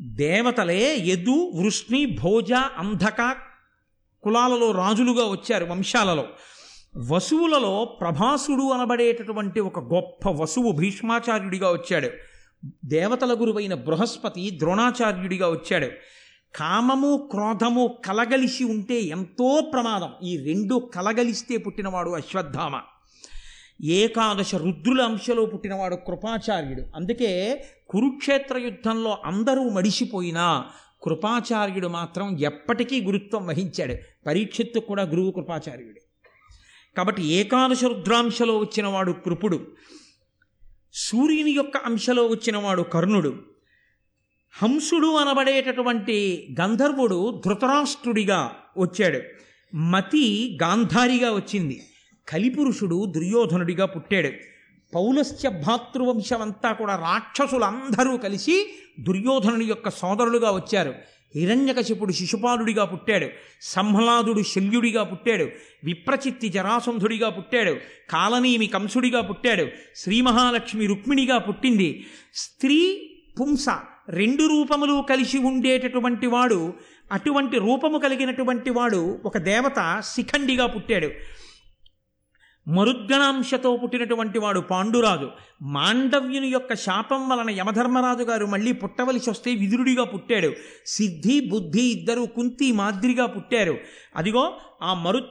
[0.00, 3.36] దేవతలే యదు వృష్ణి భోజ అంధక
[4.22, 6.26] కులాలలో రాజులుగా వచ్చారు వంశాలలో.
[7.08, 12.10] వసువులలో ప్రభాసుడు అనబడేటటువంటి ఒక గొప్ప వసువు భీష్మాచార్యుడిగా వచ్చాడు.
[12.84, 15.86] దేవతల గురువైన బృహస్పతి ద్రోణాచార్యుడిగా వచ్చాడు.
[16.54, 20.10] కామము క్రోధము కలగలిసి ఉంటే ఎంతో ప్రమాదం.
[20.22, 22.80] ఈ రెండు కలగలిస్తే పుట్టినవాడు అశ్వత్థామ.
[23.84, 26.82] ఏకాదశ రుద్రుల అంశలో పుట్టినవాడు కృపాచార్యుడు.
[26.96, 30.64] అందుకే కురుక్షేత్ర యుద్ధంలో అందరూ మడిసిపోయినా
[31.02, 33.94] కృపాచార్యుడు మాత్రం ఎప్పటికీ గురుత్వం వహించాడు.
[34.26, 36.00] పరీక్షిత్తు కూడా గురువు కృపాచార్యుడు.
[36.96, 39.66] కాబట్టి ఏకాదశ రుద్రాంశలో వచ్చినవాడు కృపుడు.
[40.94, 43.34] సూర్యుని యొక్క అంశలో వచ్చినవాడు కర్ణుడు.
[44.62, 49.20] హంసుడు అనబడేటటువంటి గంధర్వుడు ధృతరాష్ట్రుడిగా వచ్చాడు.
[49.76, 51.82] మతి గాంధారిగా వచ్చింది.
[52.32, 54.28] కలిపురుషుడు దుర్యోధనుడిగా పుట్టాడు.
[54.94, 60.94] పౌలస్య భాతృవంశమంతా కూడా రాక్షసులందరూ కలిసి దుర్యోధనుని యొక్క సోదరులుగా వచ్చారు.
[61.36, 63.26] హిరణ్యకశిపుడు శిశుపాలుడిగా పుట్టాడు.
[63.62, 65.48] సంహ్లాదుడు శల్యుడిగా పుట్టాడు.
[65.84, 67.76] విప్రచిత్తి జరాసంధుడిగా పుట్టాడు.
[68.10, 69.68] కాలనీమి కంసుడిగా పుట్టాడు.
[69.96, 72.06] శ్రీ మహాలక్ష్మి రుక్మిణిగా పుట్టింది.
[72.34, 73.10] స్త్రీ
[73.40, 73.66] పుంస
[74.08, 76.74] రెండు రూపములు కలిసి ఉండేటటువంటి వాడు
[77.12, 81.10] అటువంటి రూపము కలిగినటువంటి వాడు ఒక దేవత శిఖండిగా పుట్టాడు.
[82.70, 85.30] మరుద్గణాంశతో పుట్టినటువంటి వాడు పాండురాజు.
[85.62, 90.52] మాండవ్యుని యొక్క శాపం వలన యమధర్మరాజు గారు మళ్ళీ పుట్టవలసి వస్తే విదురుడిగా పుట్టాడు.
[90.86, 93.78] సిద్ధి బుద్ధి ఇద్దరు కుంతి మాదిరిగా పుట్టారు.
[94.16, 94.52] అదిగో
[94.82, 95.24] ఆ మరు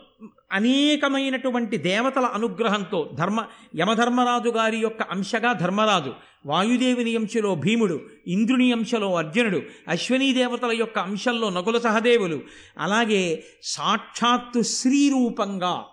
[0.52, 3.46] అనేకమైనటువంటి దేవతల అనుగ్రహంతో ధర్మ
[3.80, 6.14] యమధర్మరాజు గారి యొక్క అంశగా ధర్మరాజు.
[6.46, 12.40] వాయుదేవుని అంశలో భీముడు ఇంద్రుని అంశలో అర్జునుడు అశ్వనీ దేవతల యొక్క అంశంలో నకుల సహదేవులు.
[12.80, 15.84] అలాగే సాక్షాత్తు శ్రీరూపంగా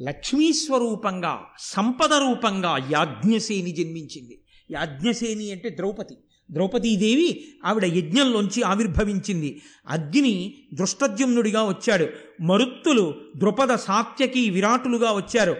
[0.00, 4.42] లక్ష్మీస్వరూపంగా సంపద రూపంగా యాజ్ఞసేని జన్మించింది.
[4.70, 6.14] యాజ్ఞసేని అంటే ద్రౌపది.
[6.50, 9.62] ద్రౌపదీదేవి ఆవిడ యజ్ఞంలోంచి ఆవిర్భవించింది.
[9.88, 12.06] అగ్ని దృష్టద్యుమ్నుడిగా వచ్చాడు.
[12.42, 15.56] మరుత్తులు ద్రుపద సాత్యకి విరాటులుగా వచ్చారు.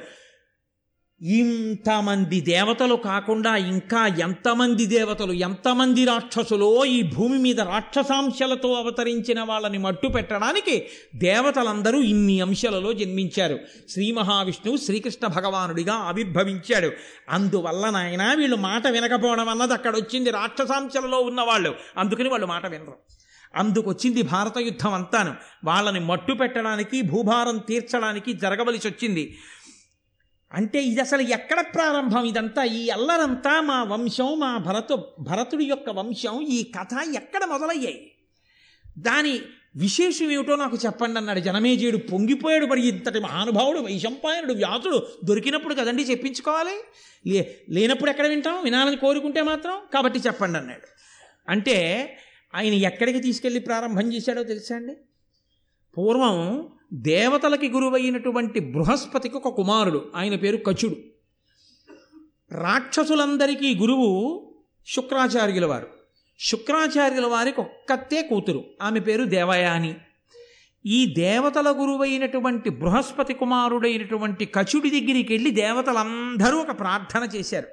[1.22, 10.08] ఇంతమంది దేవతలు కాకుండా ఇంకా ఎంతమంది దేవతలు ఎంతమంది రాక్షసులో ఈ భూమి మీద రాక్షసాంశలతో అవతరించిన వాళ్ళని మట్టు
[10.08, 13.58] పెట్టడానికి దేవతలందరూ ఇన్ని అంశాలలో జన్మించారు.
[13.88, 16.90] శ్రీ మహావిష్ణువు శ్రీకృష్ణ భగవానుడిగా ఆవిర్భవించాడు.
[17.28, 21.74] అందువల్ల నాయన వీళ్ళు మాట వినకపోవడం అన్నది అక్కడ వచ్చింది రాక్షసాంశలలో ఉన్నవాళ్ళు.
[21.98, 22.94] అందుకని వాళ్ళు మాట వినరు.
[23.56, 25.34] అందుకొచ్చింది భారత యుద్ధం అంతాను.
[25.64, 29.38] వాళ్ళని మట్టు పెట్టడానికి భూభారం తీర్చడానికి జరగవలసి వచ్చింది
[30.52, 32.24] అంటే ఇది అసలు ఎక్కడ ప్రారంభం?
[32.24, 38.12] ఇదంతా ఈ అల్లరంతా మా వంశం మా భరతు భరతుడి యొక్క వంశం ఈ కథ ఎక్కడ మొదలయ్యాయి?
[38.98, 39.40] దాని
[39.76, 41.96] విశేషం ఏమిటో నాకు చెప్పండి అన్నాడు జనమేజయుడు.
[41.96, 46.76] పొంగిపోయాడు మరి ఇంతటి మహానుభావుడు వైశంపాయనుడు వ్యాసుడు దొరికినప్పుడు కదండి చెప్పించుకోవాలి?
[47.30, 48.62] లే లేనప్పుడు ఎక్కడ వింటాం?
[48.64, 50.86] వినాలని కోరుకుంటే మాత్రం కాబట్టి చెప్పండి అన్నాడు.
[51.48, 51.76] అంటే
[52.54, 54.96] ఆయన ఎక్కడికి తీసుకెళ్ళి ప్రారంభం చేశాడో తెలుసా అండి?
[55.98, 60.12] పూర్వం దేవతలకి గురువైనటువంటి బృహస్పతికి ఒక కుమారుడు.
[60.16, 60.96] ఆయన పేరు కచుడు.
[62.52, 64.46] రాక్షసులందరికీ గురువు
[64.86, 65.86] శుక్రాచార్యుల వారు.
[66.40, 68.64] శుక్రాచార్యుల వారికి ఒక్కతే కూతురు.
[68.82, 69.94] ఆమె పేరు దేవయాని.
[70.86, 77.66] ఈ దేవతల గురువైనటువంటి బృహస్పతి కుమారుడైనటువంటి కచుడి దగ్గరికి వెళ్ళి దేవతలందరూ ఒక ప్రార్థన చేశారు.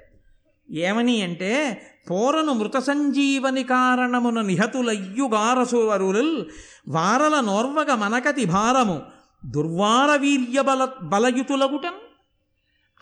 [0.70, 6.46] ఏమని అంటే పోరను మృత సంజీవని కారణమున నిహతులయ్యుగారసువరులు
[6.88, 9.02] వారల నోర్వగ మనకతి భారము
[9.46, 12.08] దుర్వార వీర్య బల బలయుతులగుటన్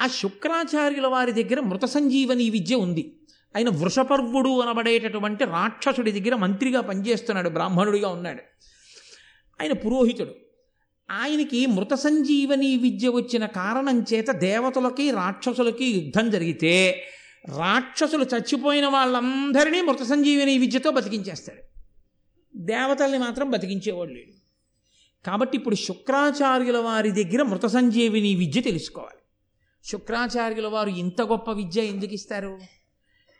[0.02, 3.20] ఆ శుక్రాచార్యుల వారి దగ్గర మృత సంజీవని విద్య ఉంది.
[3.56, 8.42] ఆయన వృషపర్వుడు అనబడేటటువంటి రాక్షసుడి దగ్గర మంత్రిగా పనిచేస్తున్నాడు బ్రాహ్మణుడిగా ఉన్నాడు.
[9.60, 10.34] ఆయన పురోహితుడు.
[11.10, 17.06] ఆయనకి మృత సంజీవని విద్య వచ్చిన కారణం చేత దేవతలకి రాక్షసులకి యుద్ధం జరిగితే
[17.48, 21.62] రాక్షసులు చచ్చిపోయిన వాళ్ళందరినీ మృత సంజీవిని విద్యతో బతికించేస్తాడు.
[22.56, 24.32] దేవతల్ని మాత్రం బతికించేవాడు లేడు.
[25.26, 29.18] కాబట్టి ఇప్పుడు శుక్రాచార్యుల వారి దగ్గర మృత సంజీవిని విద్య తెలుసుకోవాలి.
[29.84, 32.58] శుక్రాచార్యుల వారు ఇంత గొప్ప విద్య ఎందుకు ఇస్తారు?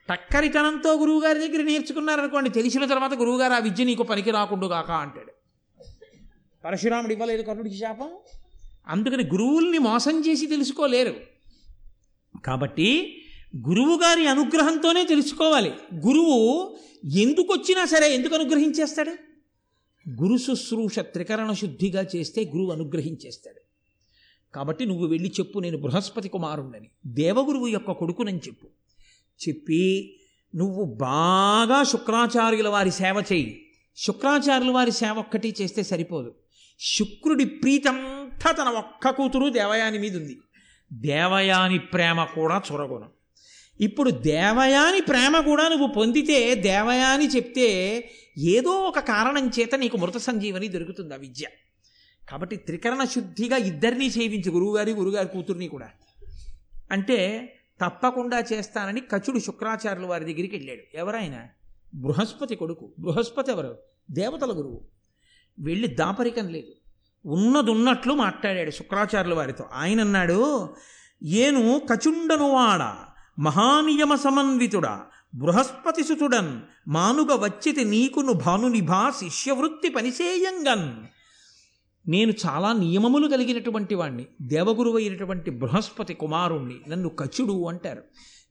[0.09, 5.33] టక్కరితనంతో గురువుగారి దగ్గర నేర్చుకున్నారనుకోండి తెలిసిన తర్వాత గురువుగారు ఆ విద్య నీకు పనికి రాకుండా కాక అంటాడు.
[6.65, 8.11] పరశురాముడు ఇవ్వలేదు కర్ణుడికి శాపం?
[8.89, 11.15] అందుకని గురువుల్ని మోసం చేసి తెలుసుకోలేరు.
[12.45, 13.23] కాబట్టి
[13.57, 15.73] గురువుగారి అనుగ్రహంతోనే తెలుసుకోవాలి.
[15.95, 19.13] గురువు ఎందుకు వచ్చినా సరే ఎందుకు అనుగ్రహించేస్తాడు?
[20.23, 23.61] గురు శుశ్రూష త్రికరణ శుద్ధిగా చేస్తే గురువు అనుగ్రహించేస్తాడు.
[24.55, 26.89] కాబట్టి నువ్వు వెళ్ళి చెప్పు నేను బృహస్పతి కుమారుణ్ణని.
[27.07, 28.67] దేవగురువు యొక్క కొడుకునని చెప్పు.
[29.49, 30.17] చెప్పి
[30.55, 33.67] నువ్వు బాగా శుక్రాచార్యుల వారి సేవ చేయి
[33.97, 36.35] శుక్రాచార్యుల వారి సేవ ఒక్కటి చేస్తే సరిపోదు.
[36.81, 40.39] శుక్రుడి ప్రీతంతా తన ఒక్క కూతురు దేవయాని మీద ఉంది
[40.93, 43.16] దేవయాని ప్రేమ కూడా చొరగొను.
[43.81, 50.69] ఇప్పుడు దేవయాని ప్రేమ కూడా నువ్వు పొందితే దేవయాని చెప్తే ఏదో ఒక కారణం చేత నీకు మృత సంజీవని
[50.69, 51.47] దొరుకుతుంది ఆ విద్య.
[52.31, 55.89] కాబట్టి త్రికరణ శుద్ధిగా ఇద్దరినీ సేవించు గురువుగారి గురుగారి కూతుర్ని కూడా.
[56.93, 57.53] అంటే
[57.85, 60.97] తప్పకుండా చేస్తానని కచుడు శుక్రాచార్యుల వారి దగ్గరికి వెళ్ళాడు.
[60.97, 61.49] ఎవరైనా
[61.95, 62.93] బృహస్పతి కొడుకు.
[62.99, 63.79] బృహస్పతి ఎవరు?
[64.11, 64.89] దేవతల గురువు.
[65.59, 66.73] వెళ్ళి దాపరికం లేదు.
[67.27, 69.65] ఉన్నదున్నట్లు మాట్లాడాడు శుక్రాచార్యుల వారితో.
[69.73, 70.69] ఆయన అన్నాడు
[71.23, 73.07] ఏను కచుండనువాడ?
[73.39, 80.95] మహానియమ సమన్వితుడా బృహస్పతి సుతుడన్ మానుగ వచ్చితి నీకును భానునిభా శిష్యవృత్తి పనిసేయంగన్.
[82.09, 88.03] నేను చాలా నియమములు కలిగినటువంటి వాణ్ణి దేవగురువు అయినటువంటి బృహస్పతి కుమారుణ్ణి నన్ను కచుడు అంటారు.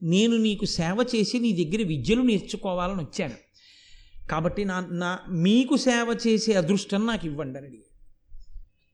[0.03, 3.33] నేను నీకు సేవ చేసి నీ దగ్గర విద్యలు నేర్చుకోవాలని వచ్చాను.
[4.31, 7.77] కాబట్టి నా నా మీకు సేవ చేసే అదృష్టం నాకు ఇవ్వండి అని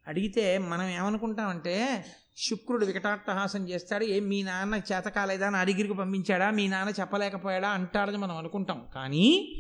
[0.07, 2.05] అడిగితే మనం ఏమనుకుంటామంటే
[2.49, 4.03] శుక్రుడు వికటాట్టహాసం చేస్తాడు.
[4.03, 6.49] ఏం మీ నాన్న చేత కాలేదా నా అడిగిరికి పంపించాడా?
[6.49, 7.69] మీ నాన్న చెప్పలేకపోయాడా?
[7.69, 8.85] అంటాడని మనం అనుకుంటాం.
[8.95, 9.55] కానీ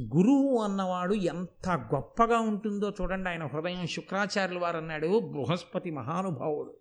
[0.00, 3.28] గురువు అన్నవాడు ఎంత గొప్పగా ఉంటుందో చూడండి.
[3.28, 5.18] ఆయన హృదయం శుక్రాచార్యులు వారు అన్నాడు.
[5.18, 6.76] బృహస్పతి మహానుభావుడు.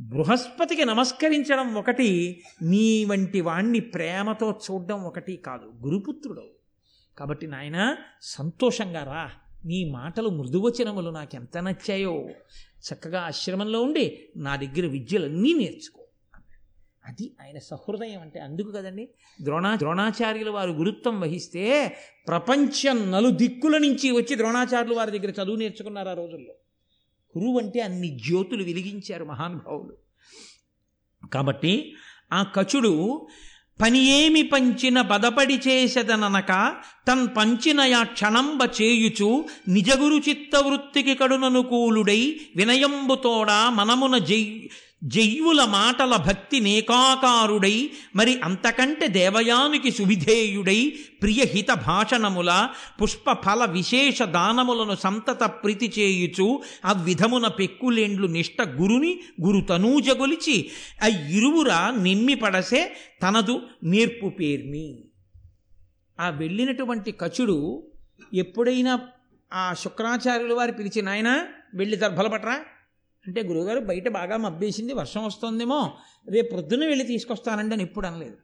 [0.00, 5.86] బృహస్పతికి నమస్కరించడం ఒకటి నీ వంటి వాణ్ణి ప్రేమతో చూడడం ఒకటి కాదు.
[5.86, 6.42] గురుపుత్రుడు.
[7.18, 9.30] కాబట్టి నాయన సంతోషంగా రా.
[9.64, 12.28] నీ మాటలు మృదువచనములు నాకెంత నచ్చాయో.
[12.80, 16.06] చక్కగా ఆశ్రమంలో ఉండి నా దగ్గర విద్యలన్నీ నేర్చుకో.
[17.04, 19.08] అది ఆయన సహృదయం అంటే అందుకు కదండి.
[19.42, 21.96] ద్రోణా ద్రోణాచార్యుల వారు గురుత్వం వహిస్తే
[22.28, 26.54] ప్రపంచం నలు దిక్కుల నుంచి వచ్చి ద్రోణాచార్యులు వారి దగ్గర చదువు నేర్చుకున్నారు ఆ రోజుల్లో.
[27.38, 29.96] గురువు అంటే అన్ని జ్యోతులు వెలిగించారు మహానుభావులు.
[31.26, 31.94] కాబట్టి
[32.32, 33.26] ఆ కచుడు
[33.80, 36.52] పని ఏమి పంచిన బదపడి చేసెదననక
[37.08, 39.28] తన్ పంచినయా క్షణంబ చేయుచు
[39.68, 42.20] నిజగురు చిత్తవృత్తికి కడుననుకూలుడై
[42.56, 44.42] వినయంబుతోడా మనమున జై
[45.04, 50.92] జయ్యుల మాటల భక్తి నేకాకారుడై మరి అంతకంటే దేవయానికి సువిధేయుడై
[51.22, 52.68] ప్రియహిత భాషణముల
[53.02, 60.70] పుష్ప ఫల విశేష దానములను సంతత ప్రీతి చేయుచు ఆ విధమున పెక్కులేండ్లు నిష్ట గురుని గురు తనూజగొలిచి
[61.04, 61.70] ఆ ఇరువుర
[62.02, 65.04] నిమ్మి పడసే తనదు నేర్పు పేర్మి.
[66.20, 67.88] ఆ వెళ్ళినటువంటి కచుడు
[68.34, 69.00] ఎప్పుడైనా
[69.52, 72.56] ఆ శుక్రాచార్యుల వారు పిలిచి నాయన వెళ్ళి దర్భలపట్రా
[73.26, 75.96] అంటే గురువుగారు బయట బాగా మబ్బేసింది వర్షం వస్తుందేమో
[76.28, 78.36] రేపు ప్రొద్దున వెళ్ళి తీసుకొస్తానండి అని ఎప్పుడు అనలేదు.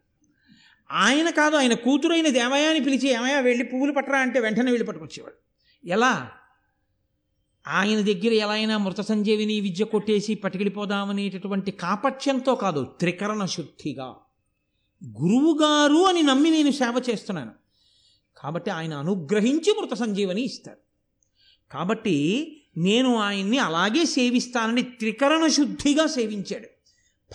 [0.93, 5.35] ఆయన కాదు ఆయన కూతురైన దేవయాని పిలిచి ఏమయ్యా వెళ్ళి పువ్వులు పట్టరా అంటే వెంటనే వెళ్ళి పట్టుకొచ్చేవాడు.
[5.89, 6.31] ఎలా?
[7.69, 14.15] ఆయన దగ్గర ఎలా అయినా మృత సంజీవిని విద్య కొట్టేసి పట్టుకెళ్ళిపోదామనేటటువంటి కాపట్యంతో కాదు త్రికరణ శుద్ధిగా.
[15.05, 17.53] గురువుగారు అని నమ్మి నేను సేవ చేస్తున్నాను.
[18.37, 20.79] కాబట్టి ఆయన అనుగ్రహించి మృత సంజీవని ఇస్తారు.
[21.73, 26.69] కాబట్టి నేను ఆయన్ని అలాగే సేవిస్తానని త్రికరణ శుద్ధిగా సేవించాడు.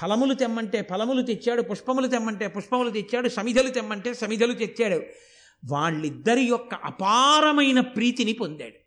[0.02, 5.02] ఫలములు తెమ్మంటే ఫలములు తెచ్చాడు పుష్పములు తెమ్మంటే పుష్పములు తెచ్చాడు సమిధలు తెమ్మంటే సమిధలు తెచ్చాడు.
[5.66, 8.82] వాళ్ళిద్దరి యొక్క అపారమైన ప్రీతిని పొందాడు.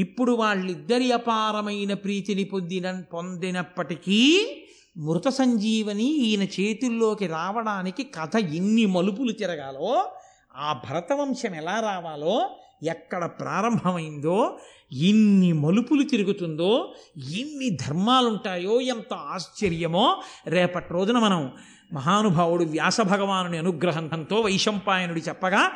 [0.00, 4.50] ఇప్పుడు వాళ్ళిద్దరి అపారమైన ప్రీతిని పొందిన పొందినప్పటికీ
[4.96, 10.10] మృత సంజీవని ఈయన చేతుల్లోకి రావడానికి కథ ఎన్ని మలుపులు తిరగాలో
[10.56, 12.50] ఆ భరతవంశం ఎలా రావాలో
[12.82, 14.58] ఎక్కడ ప్రారంభమైందో
[14.92, 21.52] ఎన్ని మలుపులు తిరుగుతుందో ఎన్ని ధర్మాలుంటాయో ఎంత ఆశ్చర్యమో రేపటి రోజున మనం
[21.92, 25.70] మహానుభావుడు వ్యాస భగవానుని అనుగ్రహంతో వైశంపాయనుడు చెప్పగా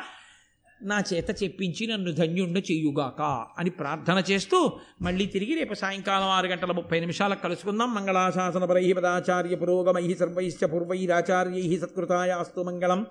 [0.81, 6.71] నా చేత చెప్పించి నన్ను ధన్యుండ చెయ్యుగాక అని ప్రార్థన చేస్తూ మళ్ళీ తిరిగి రేపు సాయంకాలం ఆరు గంటల
[6.71, 7.95] ముప్పై నిమిషాలకు కలుసుకుందాం.
[7.95, 13.05] మంగళాశాసన పరై పదాచార్య పురోగమై సర్వైశ్చ పూర్వైరాచార్యై సత్కృతాయాస్తు మంగళం.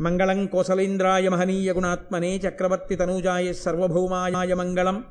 [0.00, 5.04] మంగళం కోసలేంద్రాయ మహనీయ గుణాత్మనే చక్రవర్తి తనూజాయ సర్వభౌమాయ మంగళం.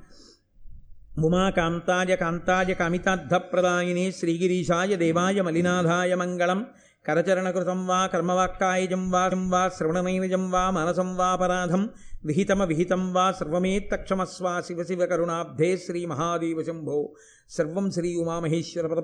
[1.19, 6.59] ముమాకాంతాయ కాంతాయ కమితార్థప్రదాయిని శ్రీగిరీశాయ దేవాయ మలినాథాయ మంగళం
[7.05, 11.83] కరచరణకృతం వా కర్మవాక్కాయజం వా వా శ్రవణమైనజం వా మనసం వాపరాధం
[12.25, 16.97] విహితమ విహితం వా సర్వమేత్తక్షమస్వా శివ శివ కరుణాబ్ధే శ్రీ మహాదేవ శంభో
[17.49, 18.87] సర్వం శ్రీ ఉమామహేశ్వర